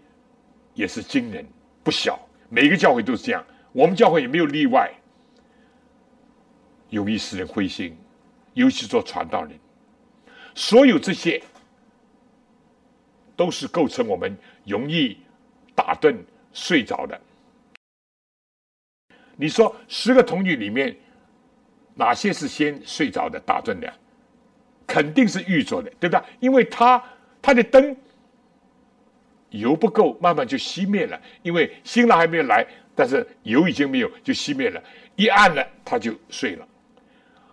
[0.74, 1.46] 也是惊人
[1.84, 2.18] 不小。
[2.48, 4.92] 每一个教会都是这样，我们教会也没有例外。
[6.90, 7.96] 容易使人灰心，
[8.54, 9.56] 尤其做传道人，
[10.52, 11.40] 所有这些
[13.36, 15.16] 都是构成我们容易
[15.78, 16.12] 打盹
[16.52, 17.20] 睡着的。
[19.36, 20.96] 你说十个童女里面，
[21.94, 23.92] 哪些是先睡着的、打盹的？
[24.84, 26.24] 肯定是玉做的，对不对？
[26.40, 27.00] 因为他
[27.40, 27.96] 他的灯
[29.50, 31.20] 油不够，慢慢就熄灭了。
[31.42, 32.66] 因为新郎还没有来，
[32.96, 34.82] 但是油已经没有，就熄灭了。
[35.14, 36.66] 一按了，他就睡了。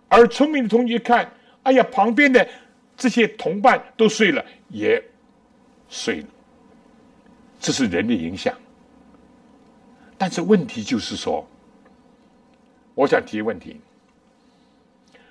[0.08, 1.30] 而聪明的同学一看，
[1.62, 2.48] 哎呀，旁边的
[2.96, 5.00] 这些同伴都睡了，也
[5.88, 6.26] 睡了。
[7.66, 8.54] 这是人的影响。
[10.16, 11.44] 但是问题就是说，
[12.94, 13.80] 我想提问题，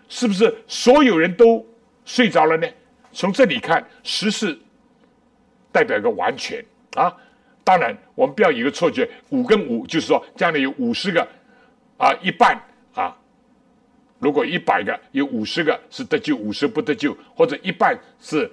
[0.10, 1.66] 是不是所有人都？
[2.04, 2.68] 睡着了呢？
[3.14, 4.60] 从这里看，十四
[5.72, 6.64] 代表一个完全
[6.96, 7.16] 啊。
[7.64, 11.26] 当然，我们不要有一个错觉，五跟五就是说，这样的有五十个
[11.98, 12.62] 啊，一半
[12.94, 13.18] 啊。
[14.20, 18.52] 如果一百个有五十个是得救，五十不得救，或者一半是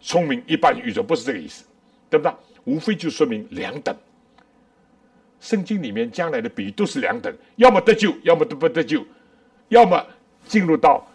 [0.00, 1.64] 聪明，一半愚拙，不是这个意思，
[2.08, 2.34] 对不对？
[2.64, 3.96] 无非就说明两等。
[5.40, 9.04] 圣经里面将来的比喻都是两等，要么得救，要么得不得救，
[9.68, 10.04] 要么
[10.46, 11.06] 进入到。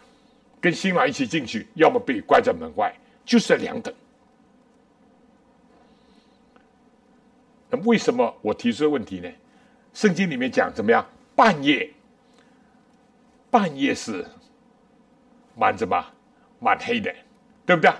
[0.59, 2.91] 跟新郎一起进去，要么被关在门外，
[3.23, 3.93] 就是两等。
[7.69, 9.29] 那为什么我提出的问题呢？
[9.93, 11.07] 圣经里面讲怎么样？
[11.35, 11.93] 半夜，
[13.51, 14.25] 半夜是
[15.55, 16.03] 满什么？
[16.59, 17.13] 满黑的，
[17.63, 17.91] 对不对？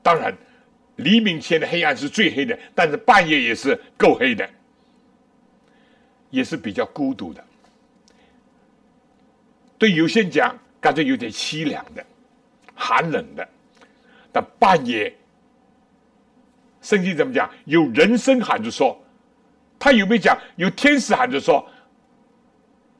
[0.00, 0.32] 当然，
[0.96, 4.48] 黎明前的黑暗是最黑的，但是半夜也是够黑的，
[6.30, 7.44] 也是比较孤独的。
[9.78, 10.58] 对有些人讲。
[10.78, 12.06] 感觉有点凄凉的、
[12.72, 13.48] 寒冷的，
[14.30, 15.12] 但半夜，
[16.80, 17.50] 圣经怎么讲？
[17.64, 18.96] 有人声喊着说，
[19.80, 20.38] 他有没有讲？
[20.54, 21.68] 有天使喊着说，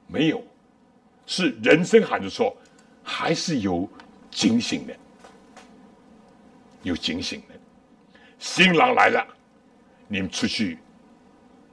[0.08, 0.44] 没有，
[1.26, 2.56] 是人声喊着说，
[3.04, 3.88] 还是有
[4.32, 4.96] 警醒的，
[6.82, 7.54] 有警醒的。
[8.46, 9.26] 新郎来了，
[10.06, 10.78] 你们出去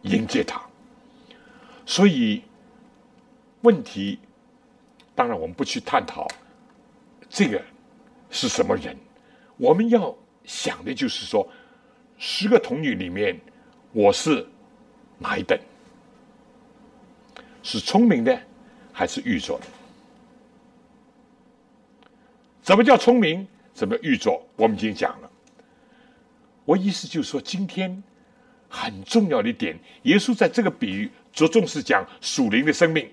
[0.02, 0.60] 迎接他。
[1.86, 2.42] 所以
[3.62, 4.20] 问题。
[5.16, 6.28] 当然，我们不去探讨
[7.30, 7.64] 这个
[8.32, 8.98] 是什么人。
[9.58, 10.14] 我们要
[10.44, 11.48] 想的就是说，
[12.18, 13.40] 十个童女里面，
[13.92, 14.44] 我是
[15.20, 15.56] 哪一等？
[17.62, 18.42] 是聪明的，
[18.92, 19.66] 还是愚拙的？
[22.64, 23.48] 怎么叫聪明？
[23.72, 24.44] 怎么愚拙？
[24.56, 25.30] 我们已经讲了。
[26.66, 28.04] 我意思就是说，今天
[28.70, 33.10] 很重要的一点，耶稣在这个比喻着重是讲属灵的生命。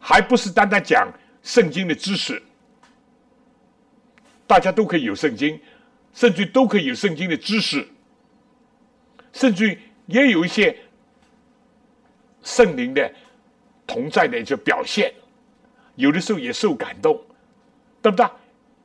[0.00, 2.40] 还不是单单讲圣经的知识，
[4.46, 5.60] 大家都可以有圣经，
[6.12, 7.86] 甚至都可以有圣经的知识，
[9.32, 10.76] 甚至也有一些
[12.42, 13.12] 圣灵的
[13.88, 15.12] 同在的一些表现，
[15.96, 17.20] 有的时候也受感动，
[18.00, 18.26] 对不对？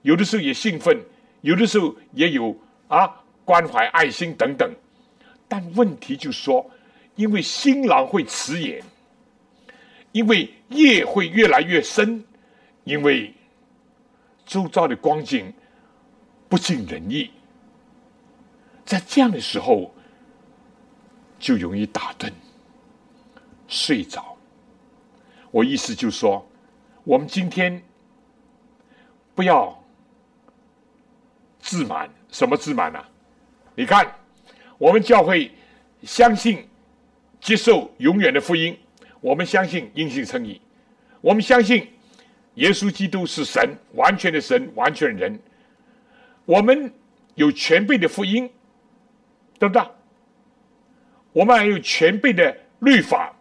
[0.01, 0.99] 有的时候也兴奋，
[1.41, 4.73] 有的时候也有啊关怀、爱心等等。
[5.47, 6.69] 但问题就说，
[7.15, 8.83] 因为新郎会迟延。
[10.11, 12.23] 因为夜会越来越深，
[12.83, 13.33] 因为
[14.45, 15.51] 周遭的光景
[16.47, 17.31] 不尽人意，
[18.85, 19.91] 在这样的时候
[21.39, 22.31] 就容易打盹、
[23.67, 24.37] 睡着。
[25.49, 26.47] 我意思就说，
[27.03, 27.81] 我们今天
[29.33, 29.83] 不要
[31.59, 33.03] 自满，什么自满呢？
[33.75, 34.15] 你看，
[34.77, 35.51] 我们教会
[36.03, 36.67] 相信
[37.41, 38.77] 接受永远的福音。
[39.19, 40.61] 我们相信因信称义，
[41.21, 41.87] 我们相信
[42.55, 45.39] 耶稣基督是神，完全的神，完全人。
[46.45, 46.93] 我们
[47.35, 48.49] 有全备的福音，
[49.57, 49.81] 对不对？
[51.31, 53.33] 我们还有全备的律法。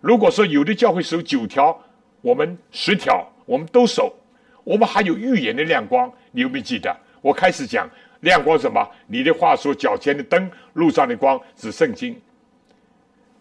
[0.00, 1.78] 如果说有的教会守九条，
[2.22, 4.16] 我们十条，我们都守。
[4.64, 6.96] 我们还有预言的亮光，你有没有记得？
[7.20, 7.90] 我开始讲
[8.20, 8.88] 亮光什么？
[9.06, 12.20] 你的话说脚前的灯，路上的光，指圣经。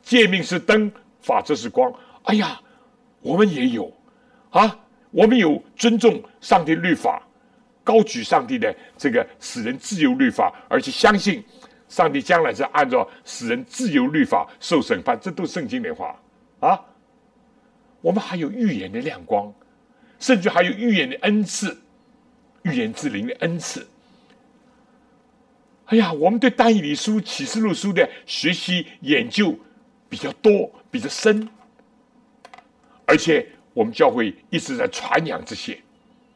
[0.02, 0.92] 诫命是灯。
[1.22, 2.58] 法则是光，哎呀，
[3.20, 3.92] 我们也有
[4.52, 4.80] 啊，
[5.12, 7.22] 我们有尊重上帝律法，
[7.84, 11.44] 高举上帝的这个使人自由律法，而且相信
[11.90, 16.16] 上帝将来是按照使人自由律法受审判，这都圣经的话
[16.62, 16.80] 啊。
[18.00, 19.54] 我们还有预言的亮光，
[20.20, 21.78] 甚至还有预言的恩赐，
[22.62, 23.86] 预言之灵的恩赐。
[25.90, 29.58] 哎呀，我们对单以理书、启示录书的学习研究
[30.08, 31.50] 比较多、比较深，
[33.08, 35.76] 而且我们教会一直在传扬这些。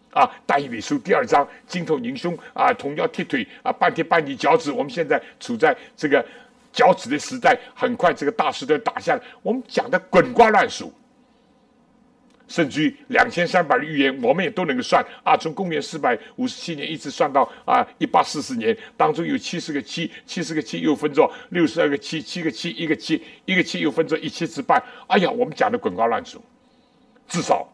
[0.10, 4.72] 啊，单以理书第二章，金头银胸啊，铜腰铁腿啊，半天半地脚趾。
[4.72, 6.24] 我们现在处在这个
[6.72, 10.92] 脚趾的时代，很快这个大石头打下来，我们讲的滚瓜烂熟。
[12.54, 15.36] 甚至于两千三百的预言，我们也都能够算啊。
[15.36, 24.80] 从公元四百五十七年一直算到啊一八四四年，当中有七十个七，七十个七又分作六十二个七，七个七一个七，一个七又分作一七之半。
[25.08, 26.40] 哎呀，我们讲的滚瓜烂熟，
[27.28, 27.68] 至少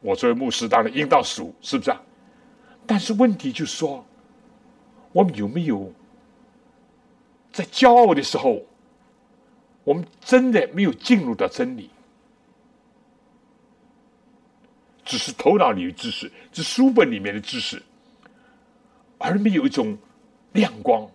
[0.00, 2.00] 我作为牧师当然应当数，是不是啊？
[2.86, 4.02] 但是问题就是说，
[5.12, 5.92] 我们有没有
[7.52, 8.64] 在骄傲的时候，
[9.84, 11.90] 我们真的没有进入到真理？
[15.04, 17.82] 只是头脑里的知识，是书本里面的知识，
[19.18, 19.96] 而没有一种
[20.52, 21.08] 亮光。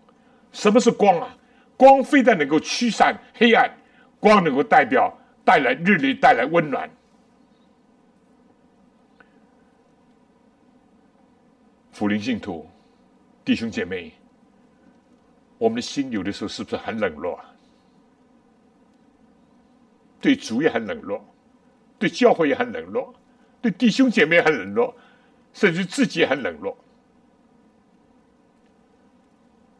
[0.52, 1.38] 什么是光啊？
[1.78, 3.72] 光非但能够驱散黑暗，
[4.20, 5.16] 光能够代表
[5.46, 6.90] 带来日历，带来温暖。
[11.92, 12.68] 福林信徒
[13.46, 14.12] 弟兄姐妹，
[15.58, 17.46] 我们的心有的时候是不是很冷落啊？
[20.20, 21.24] 对主也很冷落，
[22.00, 23.14] 对教会也很冷落。
[23.62, 24.96] 对弟兄姐妹很冷落，
[25.54, 26.78] 甚至自己很冷落。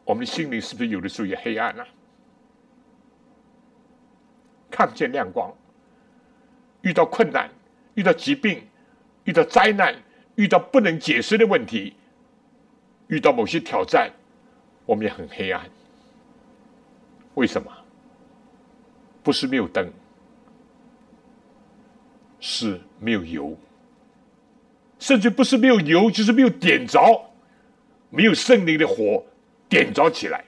[0.04, 1.86] 我们的心灵是不是有的时候也黑暗啊？
[4.70, 5.52] 看不见亮光，
[6.82, 7.50] 遇到困难，
[7.94, 8.66] 遇到疾病，
[9.24, 9.94] 遇到灾难，
[10.36, 11.94] 遇到不能解释的问题，
[13.08, 14.10] 遇到某些挑战，
[14.86, 15.68] 我们也很黑暗。
[17.34, 17.70] 为什么？
[19.22, 19.92] 不是没有灯，
[22.50, 23.54] 是没有油。
[24.98, 26.98] 甚至不是没有油，就是没有点着，
[28.08, 29.22] 没有圣灵的火
[29.68, 30.42] 点着起来。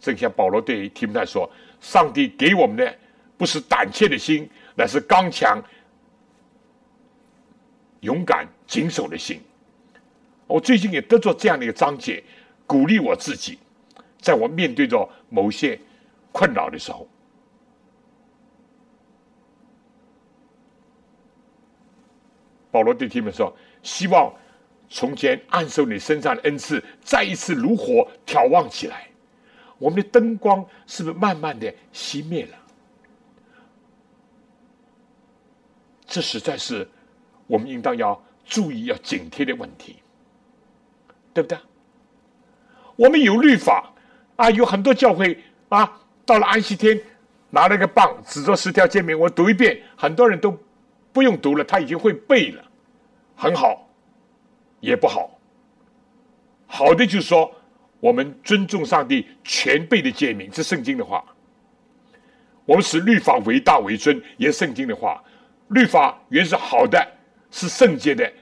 [0.00, 1.48] 正像保罗对提摩太说
[1.80, 2.98] ：“上帝给我们的
[3.36, 5.62] 不是胆怯的心，乃是刚强、
[8.00, 9.38] 勇敢、谨守的心。”
[10.48, 12.24] 我最近也得着这样的一个章节，
[12.66, 13.58] 鼓励我自己，
[14.18, 15.78] 在我面对着某些
[16.32, 17.06] 困扰的时候。
[22.70, 23.54] 保罗对提摩说。
[23.82, 24.32] 希望
[24.88, 29.08] 从前按受你身上的恩赐，再一次如火眺望起来。
[29.78, 32.56] 我们的灯光是不是慢慢的熄灭了？
[36.04, 36.88] 这实在是
[37.46, 39.96] 我们应当要注意、要警惕的问题，
[41.32, 41.58] 对不对？
[42.96, 43.92] 我们有律法
[44.36, 45.38] 啊，有很多教会
[45.68, 46.98] 啊，到了安息天
[47.50, 50.58] 拿了个棒，指着十条诫命，我读一遍，很多人都
[51.18, 52.64] 不用读了，他已经会背了。
[53.34, 53.88] 很好，
[54.78, 55.36] 也不好。
[56.64, 57.52] 好的就是说，
[57.98, 61.24] 我们尊重上帝全备的诫命，是圣经的话。
[62.64, 65.20] 我们使律法为大为尊，也是圣经的话。
[65.70, 67.04] 律法原是好的，
[67.50, 68.32] 是圣洁的，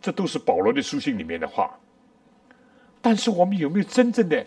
[0.00, 1.70] 这都是保罗的书信里面的话。
[3.00, 4.44] 但是我们有没有真正的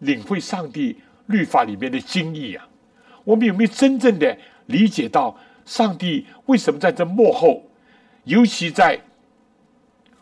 [0.00, 2.68] 领会上帝律法里面的精义啊？
[3.22, 4.36] 我们有没有真正的
[4.66, 5.38] 理解到
[5.68, 7.62] 上帝为什么在这幕后？
[8.24, 8.98] 尤其在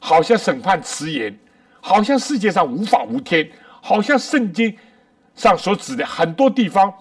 [0.00, 1.38] 好像审判迟延，
[1.80, 3.48] 好像世界上无法无天，
[3.80, 4.76] 好像圣经
[5.36, 6.92] 上所指的很多地方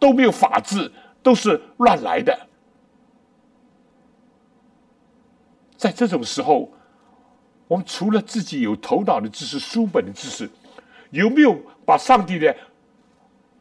[0.00, 0.90] 都没有法治，
[1.22, 2.36] 都是乱来的。
[5.76, 6.72] 在这种时候，
[7.68, 10.50] 我们除了自己有头脑的知识、书本的知识，
[11.10, 12.54] 有没有把上帝的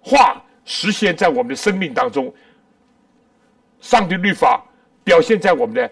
[0.02, 2.34] 话实现在我们的生命当中？
[3.82, 4.64] 上帝律法
[5.04, 5.92] 表现在我们的。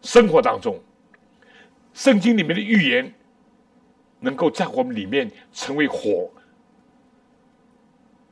[0.00, 0.80] 生活当中，
[1.92, 3.12] 圣经里面的预言
[4.20, 6.30] 能够在我们里面成为火，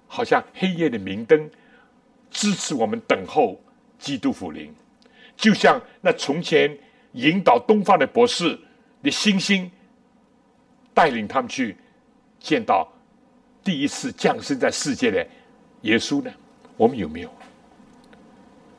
[0.06, 1.50] 好像黑夜的明灯，
[2.30, 3.60] 支持我们等候
[3.98, 4.72] 基督福临，
[5.36, 6.78] 就像那从前
[7.14, 8.56] 引导东方的博士
[9.02, 9.68] 的星星，
[10.94, 11.76] 带领他们去
[12.38, 12.88] 见到
[13.64, 15.26] 第一次降生在世界的
[15.82, 16.32] 耶稣呢？
[16.76, 17.35] 我们有没有？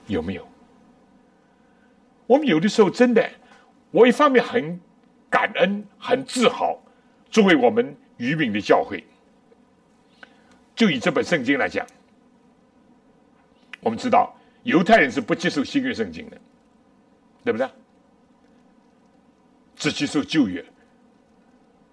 [0.07, 0.47] 有没有？
[2.25, 3.29] 我们有的时候真的，
[3.91, 4.79] 我一方面很
[5.29, 6.77] 感恩、很自豪，
[7.29, 9.03] 作为我们愚民的教会，
[10.75, 11.87] 就以这本圣经来讲，
[13.79, 16.37] 我们知道犹太人是不接受新约圣经的，
[17.45, 17.69] 对不对？
[19.75, 20.65] 只接受旧约。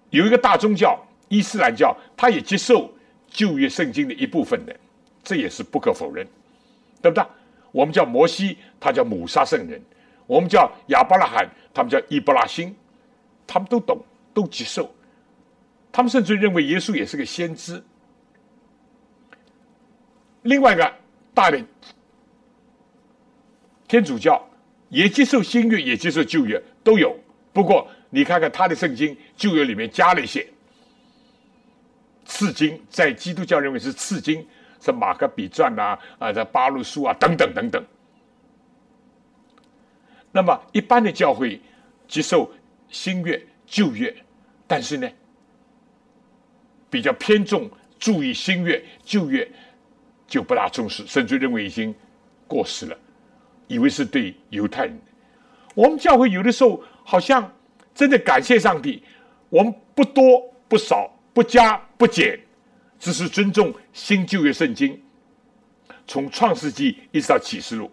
[0.09, 0.99] 有一个大宗教
[1.29, 2.91] 伊斯兰教，他也接受
[3.27, 4.75] 旧约圣经的一部分的，
[5.23, 6.27] 这也是不可否认，
[7.01, 7.25] 对不对？
[7.75, 9.77] 我们叫摩西，他叫母沙圣人；
[10.25, 12.73] 我们叫亚伯拉罕，他们叫伊布拉辛，
[13.45, 13.99] 他们都懂，
[14.33, 14.89] 都接受。
[15.91, 17.83] 他们甚至认为耶稣也是个先知。
[20.43, 20.93] 另外一个
[21.33, 21.61] 大的
[23.89, 24.41] 天主教
[24.87, 27.13] 也接受新约，也接受旧约，都有。
[27.51, 30.47] 不过你看看他的圣经，旧约里面加了一些
[32.23, 34.47] 次经，在基督教认为是次经，
[34.85, 37.83] 是马可比传呐，啊，这八路书啊，等等等等。
[40.31, 41.59] 那么一般的教会
[42.07, 42.51] 接受
[42.89, 44.15] 新月、旧月，
[44.67, 45.09] 但是呢，
[46.89, 49.49] 比较偏重注意新月、旧月。
[50.27, 51.93] 就不大重视，甚至认为已经
[52.47, 52.97] 过时了，
[53.67, 54.99] 以为是对犹太人。
[55.75, 57.53] 我们教会有的时候好像
[57.93, 59.03] 真的感谢上帝，
[59.49, 62.39] 我们不多不少，不加不减，
[63.05, 64.99] 只是尊重新旧约圣经，
[66.07, 67.91] 从创世纪一直到启示录。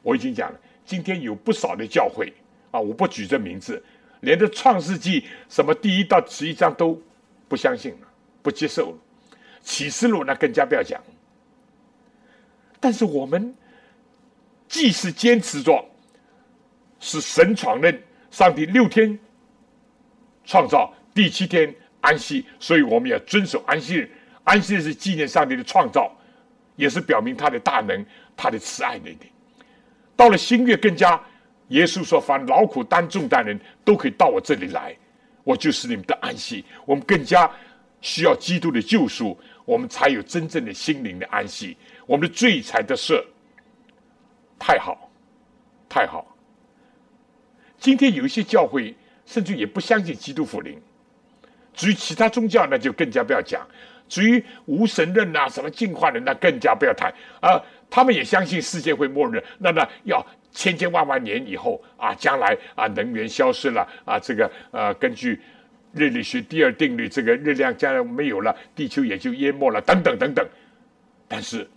[0.00, 2.32] 我已经讲了，今天有不少的教会
[2.70, 3.84] 啊，我不举这名字，
[4.20, 6.98] 连这创世纪什么第一到十一章都
[7.46, 8.08] 不相信了，
[8.40, 8.96] 不接受了。
[9.60, 10.98] 启示录那更加不要讲，
[12.80, 13.54] 但是我们
[14.66, 15.84] 既是坚持着
[17.00, 19.18] 是神创任，上帝六天
[20.46, 24.10] 创造，第七天安息，所以我们要遵守安息日。
[24.44, 26.10] 安息日是纪念上帝的创造，
[26.76, 28.04] 也是表明他的大能、
[28.36, 29.30] 他的慈爱的一点。
[30.16, 31.20] 到了新月，更加
[31.68, 34.96] 耶稣说：“凡劳苦担重担人都可以到我这里来，
[35.44, 37.50] 我就是你们的安息。”我们更加
[38.00, 39.38] 需要基督的救赎。
[39.66, 43.22] 我们才有真正的心灵的安息，我们的罪才得赦。
[44.58, 45.08] 太好，
[45.88, 46.36] 太好。
[47.78, 50.76] 今天有一些教会甚至也不相信基督福临，
[51.74, 53.66] 至于其他宗教那就更加不要讲。
[54.08, 57.60] 至于无神论啊，什么进化论那更加不要谈啊。
[57.88, 65.40] 他们也相信世界会末日，那么要千千万万年以后啊，将来啊能源消失了啊，这个呃根据。
[65.92, 70.48] 热力学第二定律，这个热量将来没有了，地球也就淹没了，等等等等。
[71.26, 71.68] 但是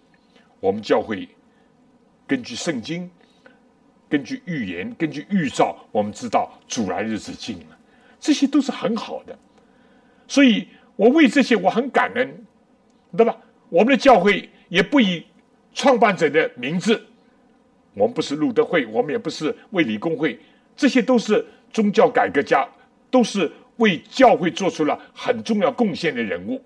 [0.59, 1.27] 我们教会
[2.27, 3.09] 根据圣经、
[4.07, 7.75] 根据预言、根据预兆，我们知道主来日子近了，
[8.19, 9.35] 这些都是很好的。
[10.27, 12.45] 所以我为这些我很感恩，
[13.15, 13.37] 对吧？
[13.69, 15.25] 我们的教会也不以
[15.73, 17.01] 创办者的名字，
[17.93, 20.39] 我们不是路德会，我们也不是卫理公会，
[20.75, 22.67] 这些都是宗教改革家，
[23.09, 23.51] 都是。
[23.77, 26.61] 为教会做出了很重要贡献的人物，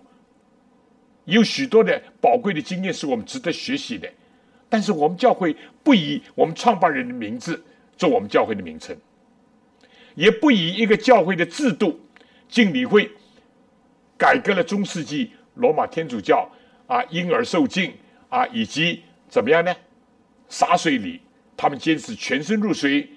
[1.23, 4.09] 有许多的宝贵的经验是我们值得学习的。
[4.67, 7.63] 但是我们教会不以我们创办人的名字
[7.95, 8.93] 做我们教会的名称，
[10.15, 11.97] 也不以一个教会的制度
[12.49, 13.09] 敬礼会
[14.17, 16.49] 改革了中世纪罗马天主教
[16.87, 17.93] 啊婴儿受敬
[18.29, 19.75] 啊以及怎么样呢？
[20.49, 21.21] 洒水礼，
[21.55, 23.07] 他们坚持全身入水，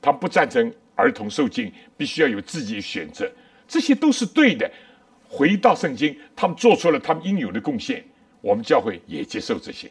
[0.00, 0.72] 他们不赞成。
[0.96, 3.28] 儿童受敬必须要有自己的选择，
[3.66, 4.70] 这些都是对的。
[5.28, 8.04] 回到圣经，他们做出了他们应有的贡献，
[8.40, 9.90] 我们教会也接受这些。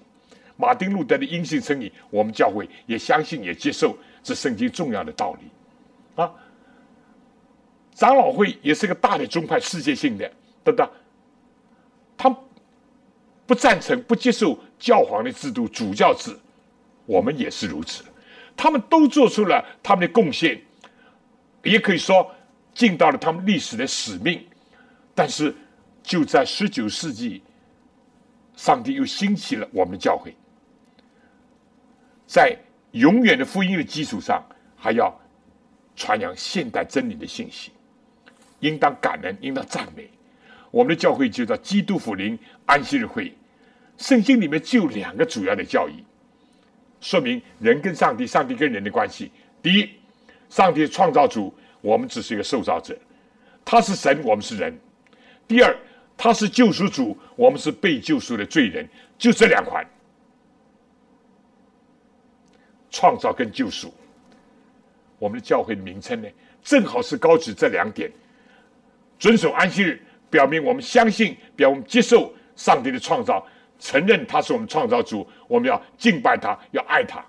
[0.56, 6.32] 马丁路德的因信称义，我们教会也相信也接受，这圣经重要的道理啊。
[7.94, 10.32] 长老会也是个大的宗派，世界性的，
[10.64, 10.88] 对不对？
[12.18, 12.38] 他
[13.46, 16.38] 不赞成、不接受教皇的制度、主教制，
[17.06, 18.04] 我们也是如此。
[18.56, 20.62] 他们都做出了他们的贡献。
[21.64, 22.30] 也可以说
[22.74, 24.46] 尽到了他们历史的使命，
[25.16, 25.56] 但是
[26.04, 27.42] 就在十九世纪，
[28.54, 30.36] 上帝又兴起了我们的教会，
[32.28, 32.58] 在
[32.92, 34.44] 永远的福音的基础上，
[34.76, 35.18] 还要
[35.96, 37.72] 传扬现代真理的信息，
[38.60, 40.10] 应当感恩，应当赞美。
[40.74, 43.32] 我们的教会就叫基督福临安息日会。
[44.00, 46.04] 圣经里面就有两个主要的教义，
[47.00, 49.32] 说明人跟上帝、上帝跟人的关系。
[49.62, 49.88] 第一。
[50.50, 51.52] 上帝创造主，
[51.82, 52.94] 我们只是一个受造者；
[53.66, 54.72] 他是神，我们是人。
[55.48, 55.76] 第二，
[56.16, 58.88] 他是救赎主，我们是被救赎的罪人。
[59.18, 59.84] 就这两款，
[62.92, 63.92] 创造跟救赎。
[65.18, 66.28] 我们的教会的名称呢，
[66.62, 68.12] 正好是高举这两点：
[69.18, 70.00] 遵守安息日，
[70.34, 73.46] 表明我们相信，表明我们接受上帝的创造，
[73.78, 77.24] 承认他是我们创造主，我们要敬拜他，要爱他。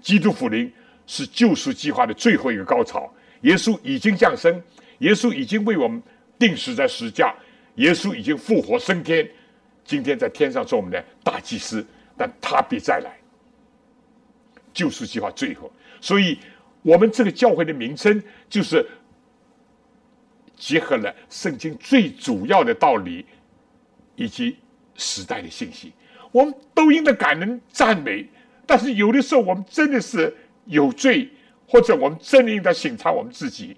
[0.00, 0.72] 基督福临。
[1.08, 3.08] 是救赎计划的最后一个高潮。
[3.42, 4.60] 耶稣已经降生，
[4.98, 6.02] 耶稣已经为我们
[6.36, 7.32] 定死在十架，
[7.76, 9.24] 耶稣已经复活升天，
[9.84, 13.16] 今天在天上做我们的大祭司，但他必再来。
[14.74, 16.36] 救赎计划最后，所以
[16.82, 18.84] 我们这个教会的名称就是
[20.56, 23.24] 结合了圣经最主要的道理
[24.16, 24.56] 以及
[24.94, 25.92] 时代的信息。
[26.32, 28.26] 我们都应该感恩赞美，
[28.66, 30.34] 但是有的时候我们真的是
[30.64, 31.30] 有罪，
[31.66, 33.76] 或者我们真的应该审查我们自己。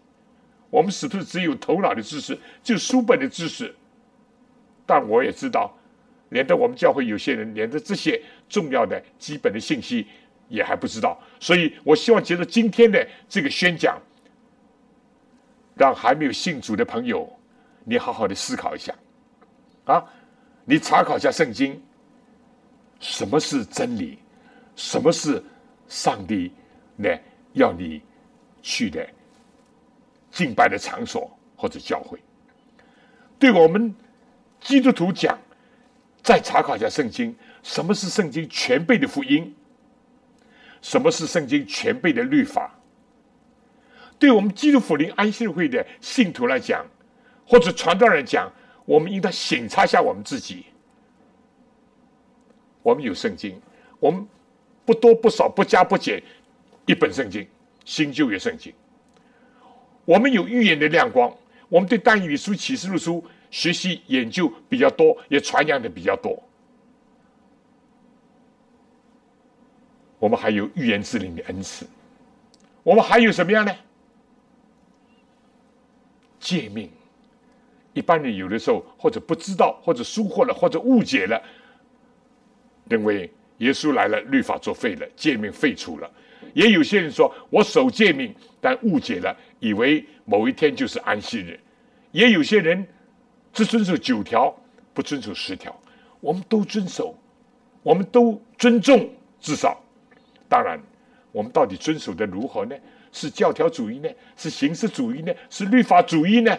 [0.71, 3.75] 我们是不是只有头脑的知识，就书本的知识？
[4.85, 5.75] 但我也知道，
[6.31, 10.07] 连着我们教会有些人，连着这些重要的基本的信息
[10.49, 11.19] 也还不知道。
[11.41, 13.99] 所以我希望借着今天的这个宣讲，
[15.79, 17.33] 让还没有信主的朋友，
[17.85, 18.93] 你好好的思考一下，
[19.85, 20.05] 啊，
[20.65, 21.81] 你查考一下圣经，
[22.99, 24.19] 什么是真理，
[24.75, 25.43] 什么是
[25.87, 26.53] 上帝
[26.97, 27.09] 呢
[27.53, 28.03] 要你
[28.61, 29.09] 去的。
[30.31, 32.19] 敬拜的场所或者教会，
[33.39, 33.93] 对我们
[34.61, 35.39] 基督徒讲，
[36.23, 39.57] 再查考一下圣经，什么是圣经全备的福音？
[40.83, 42.78] 什么是圣经全备的律法？
[44.19, 46.85] 对我们基督福临安息会的信徒来讲，
[47.47, 48.51] 或者传道人讲，
[48.85, 50.67] 我们应当审查一下我们自己。
[52.83, 53.61] 我们有圣经，
[54.01, 54.27] 我们
[54.85, 56.23] 不多不少不加不减
[56.87, 57.47] 一本圣经，
[57.85, 58.73] 新旧约圣经。
[60.05, 61.33] 我们有预言的亮光，
[61.69, 66.43] 我们对但以书、启示录书学习研究比较多，也传扬的比较多。
[70.19, 71.87] 我们还有预言之灵的恩赐，
[72.83, 73.73] 我们还有什么样呢？
[76.41, 76.91] 诫命，
[77.93, 81.43] 一般人有的时候或者不知道，或者疏忽了，或者误解了，
[82.89, 86.11] 认为耶稣来了，律法作废了，诫命废除了。
[86.55, 89.37] 也有些人说我守诫命，但误解了。
[89.61, 91.59] 以为某一天就是安息日，
[92.13, 92.87] 也有些人
[93.53, 94.55] 只遵守九条，
[94.95, 95.75] 不遵守十条。
[96.21, 97.17] 我们都遵守，
[97.83, 99.09] 我们都尊重，
[99.41, 99.81] 至少，
[100.49, 100.81] 当然，
[101.33, 102.75] 我们到底遵守的如何呢？
[103.13, 104.09] 是教条主义呢？
[104.37, 105.33] 是形式主义呢？
[105.51, 106.57] 是律法主义呢？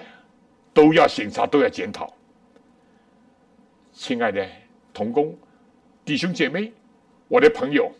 [0.73, 2.13] 都要审查，都要检讨。
[3.91, 4.47] 亲爱的
[4.93, 5.37] 同工、
[6.05, 6.71] 弟兄姐妹，
[7.27, 7.91] 我的朋友，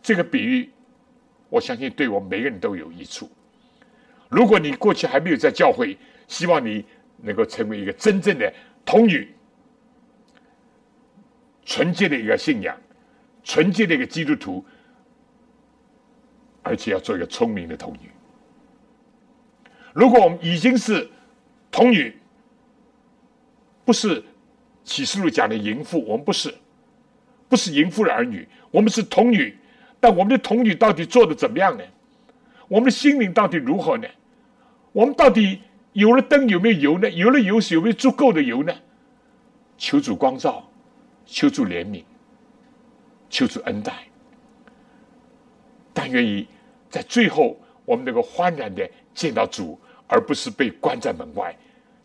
[0.00, 0.70] 这个比喻，
[1.48, 3.28] 我相信对我们每个人都有益处。
[4.28, 5.96] 如果你过去还没有在教会，
[6.28, 6.84] 希望你
[7.16, 8.52] 能够成为一个真正的
[8.84, 9.34] 童女，
[11.64, 12.78] 纯洁的一个信仰，
[13.42, 14.64] 纯洁的一个基督徒，
[16.62, 18.10] 而且要做一个聪明的童女。
[19.92, 21.10] 如果我们已经是
[21.70, 22.16] 童女，
[23.84, 24.22] 不是
[24.84, 26.54] 启示录讲的淫妇，我们不是，
[27.48, 29.56] 不是淫妇的儿女，我们是童女。
[30.00, 31.84] 但我们的童女到底做的怎么样呢？
[32.68, 34.06] 我们的心灵到底如何呢？
[34.92, 35.60] 我们到底
[35.92, 37.10] 有了灯有没有油呢？
[37.10, 38.74] 有了油是有没有足够的油呢？
[39.76, 40.68] 求主光照，
[41.24, 42.04] 求主怜悯，
[43.30, 44.07] 求主恩待。
[46.00, 46.46] 但愿意
[46.88, 49.76] 在最后，我们能够欢然的见到主，
[50.06, 51.52] 而不是被关在门外，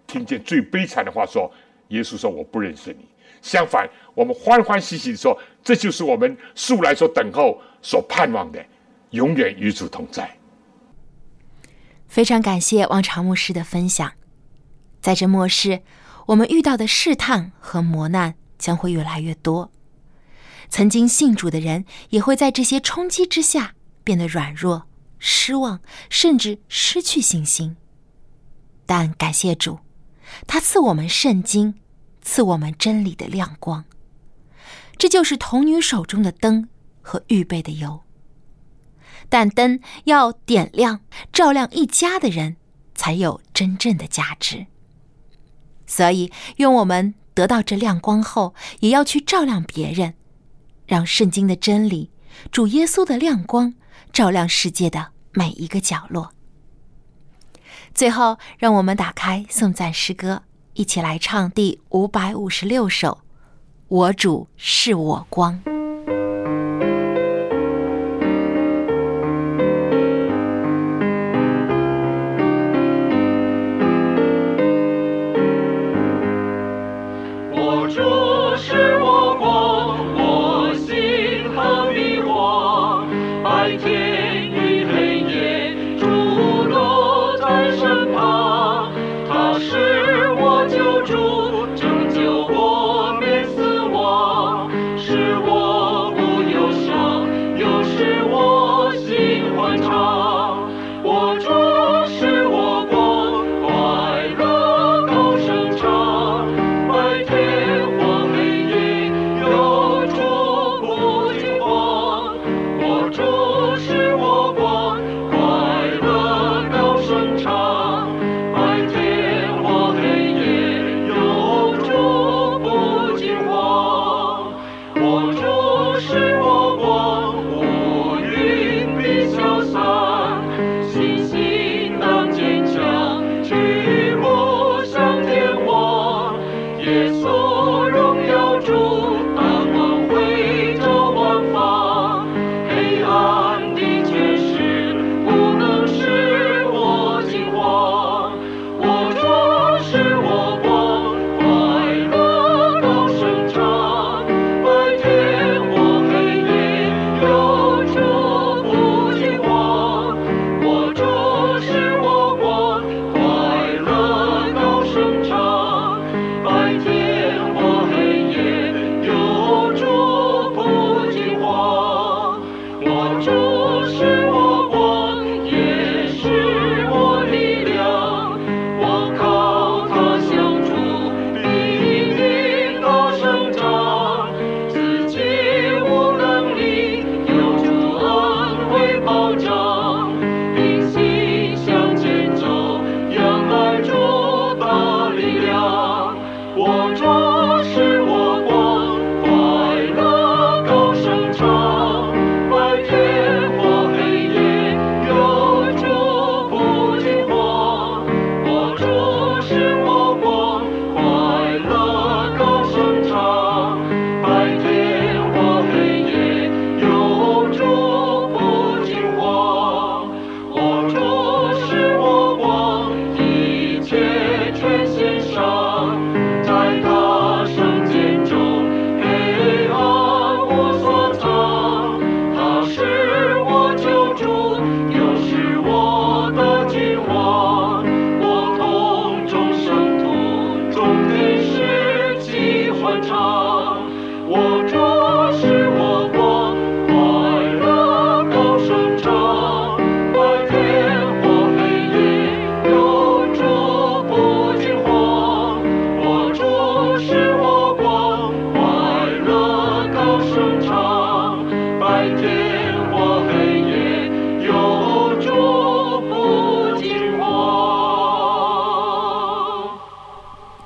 [0.07, 1.51] 听见最悲惨的话说
[1.89, 3.05] ：“耶稣说我不认识你。”
[3.39, 8.65] 相反，我们欢欢喜喜的说：“这就是我们素来所等候、所盼望的，
[9.11, 10.37] 永远与主同在。”
[12.09, 14.13] 非常感谢王朝牧师的分享。
[15.01, 15.83] 在这末世，
[16.29, 19.71] 我们遇到的试探和磨难将会越来越多。
[20.67, 24.87] 曾经信主的人也会在这些冲击之下变得软弱、
[25.19, 25.79] 失望，
[26.09, 27.77] 甚至失去信心。
[28.85, 29.79] 但感谢主，
[30.45, 31.75] 他赐我们圣经，
[32.21, 33.85] 赐我们真理的亮光。
[34.97, 36.67] 这就是童女手中的灯
[37.01, 38.01] 和预备的油。
[39.29, 41.01] 但灯要点亮，
[41.31, 42.57] 照亮一家的人，
[42.93, 44.67] 才有真正的价值。
[45.87, 50.13] 所以，愿我们得到这亮光后，也要去照亮别人，
[50.85, 52.11] 让圣经的真理、
[52.51, 53.73] 主耶稣的亮光
[54.13, 56.31] 照亮世界的每一个角落。
[57.93, 60.43] 最后，让我们打开颂赞诗歌，
[60.73, 63.19] 一起来唱第五百五十六首
[63.89, 65.61] ：“我主是我光。”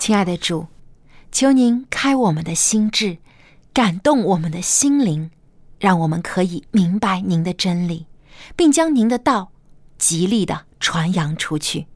[0.07, 0.67] 亲爱的主，
[1.33, 3.17] 求您开我们的心智，
[3.73, 5.31] 感动我们的心灵，
[5.81, 8.05] 让我们可以明白您的真理，
[8.55, 9.51] 并将您的道
[9.97, 11.87] 极力的传扬出去。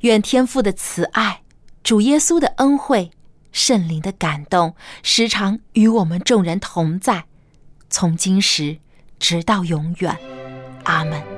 [0.00, 1.40] 愿天父的慈爱、
[1.82, 3.10] 主耶稣的恩惠、
[3.52, 7.24] 圣灵的感动，时常与我们众人同在，
[7.88, 8.80] 从今时
[9.18, 10.14] 直到永远。
[10.84, 11.37] 阿门。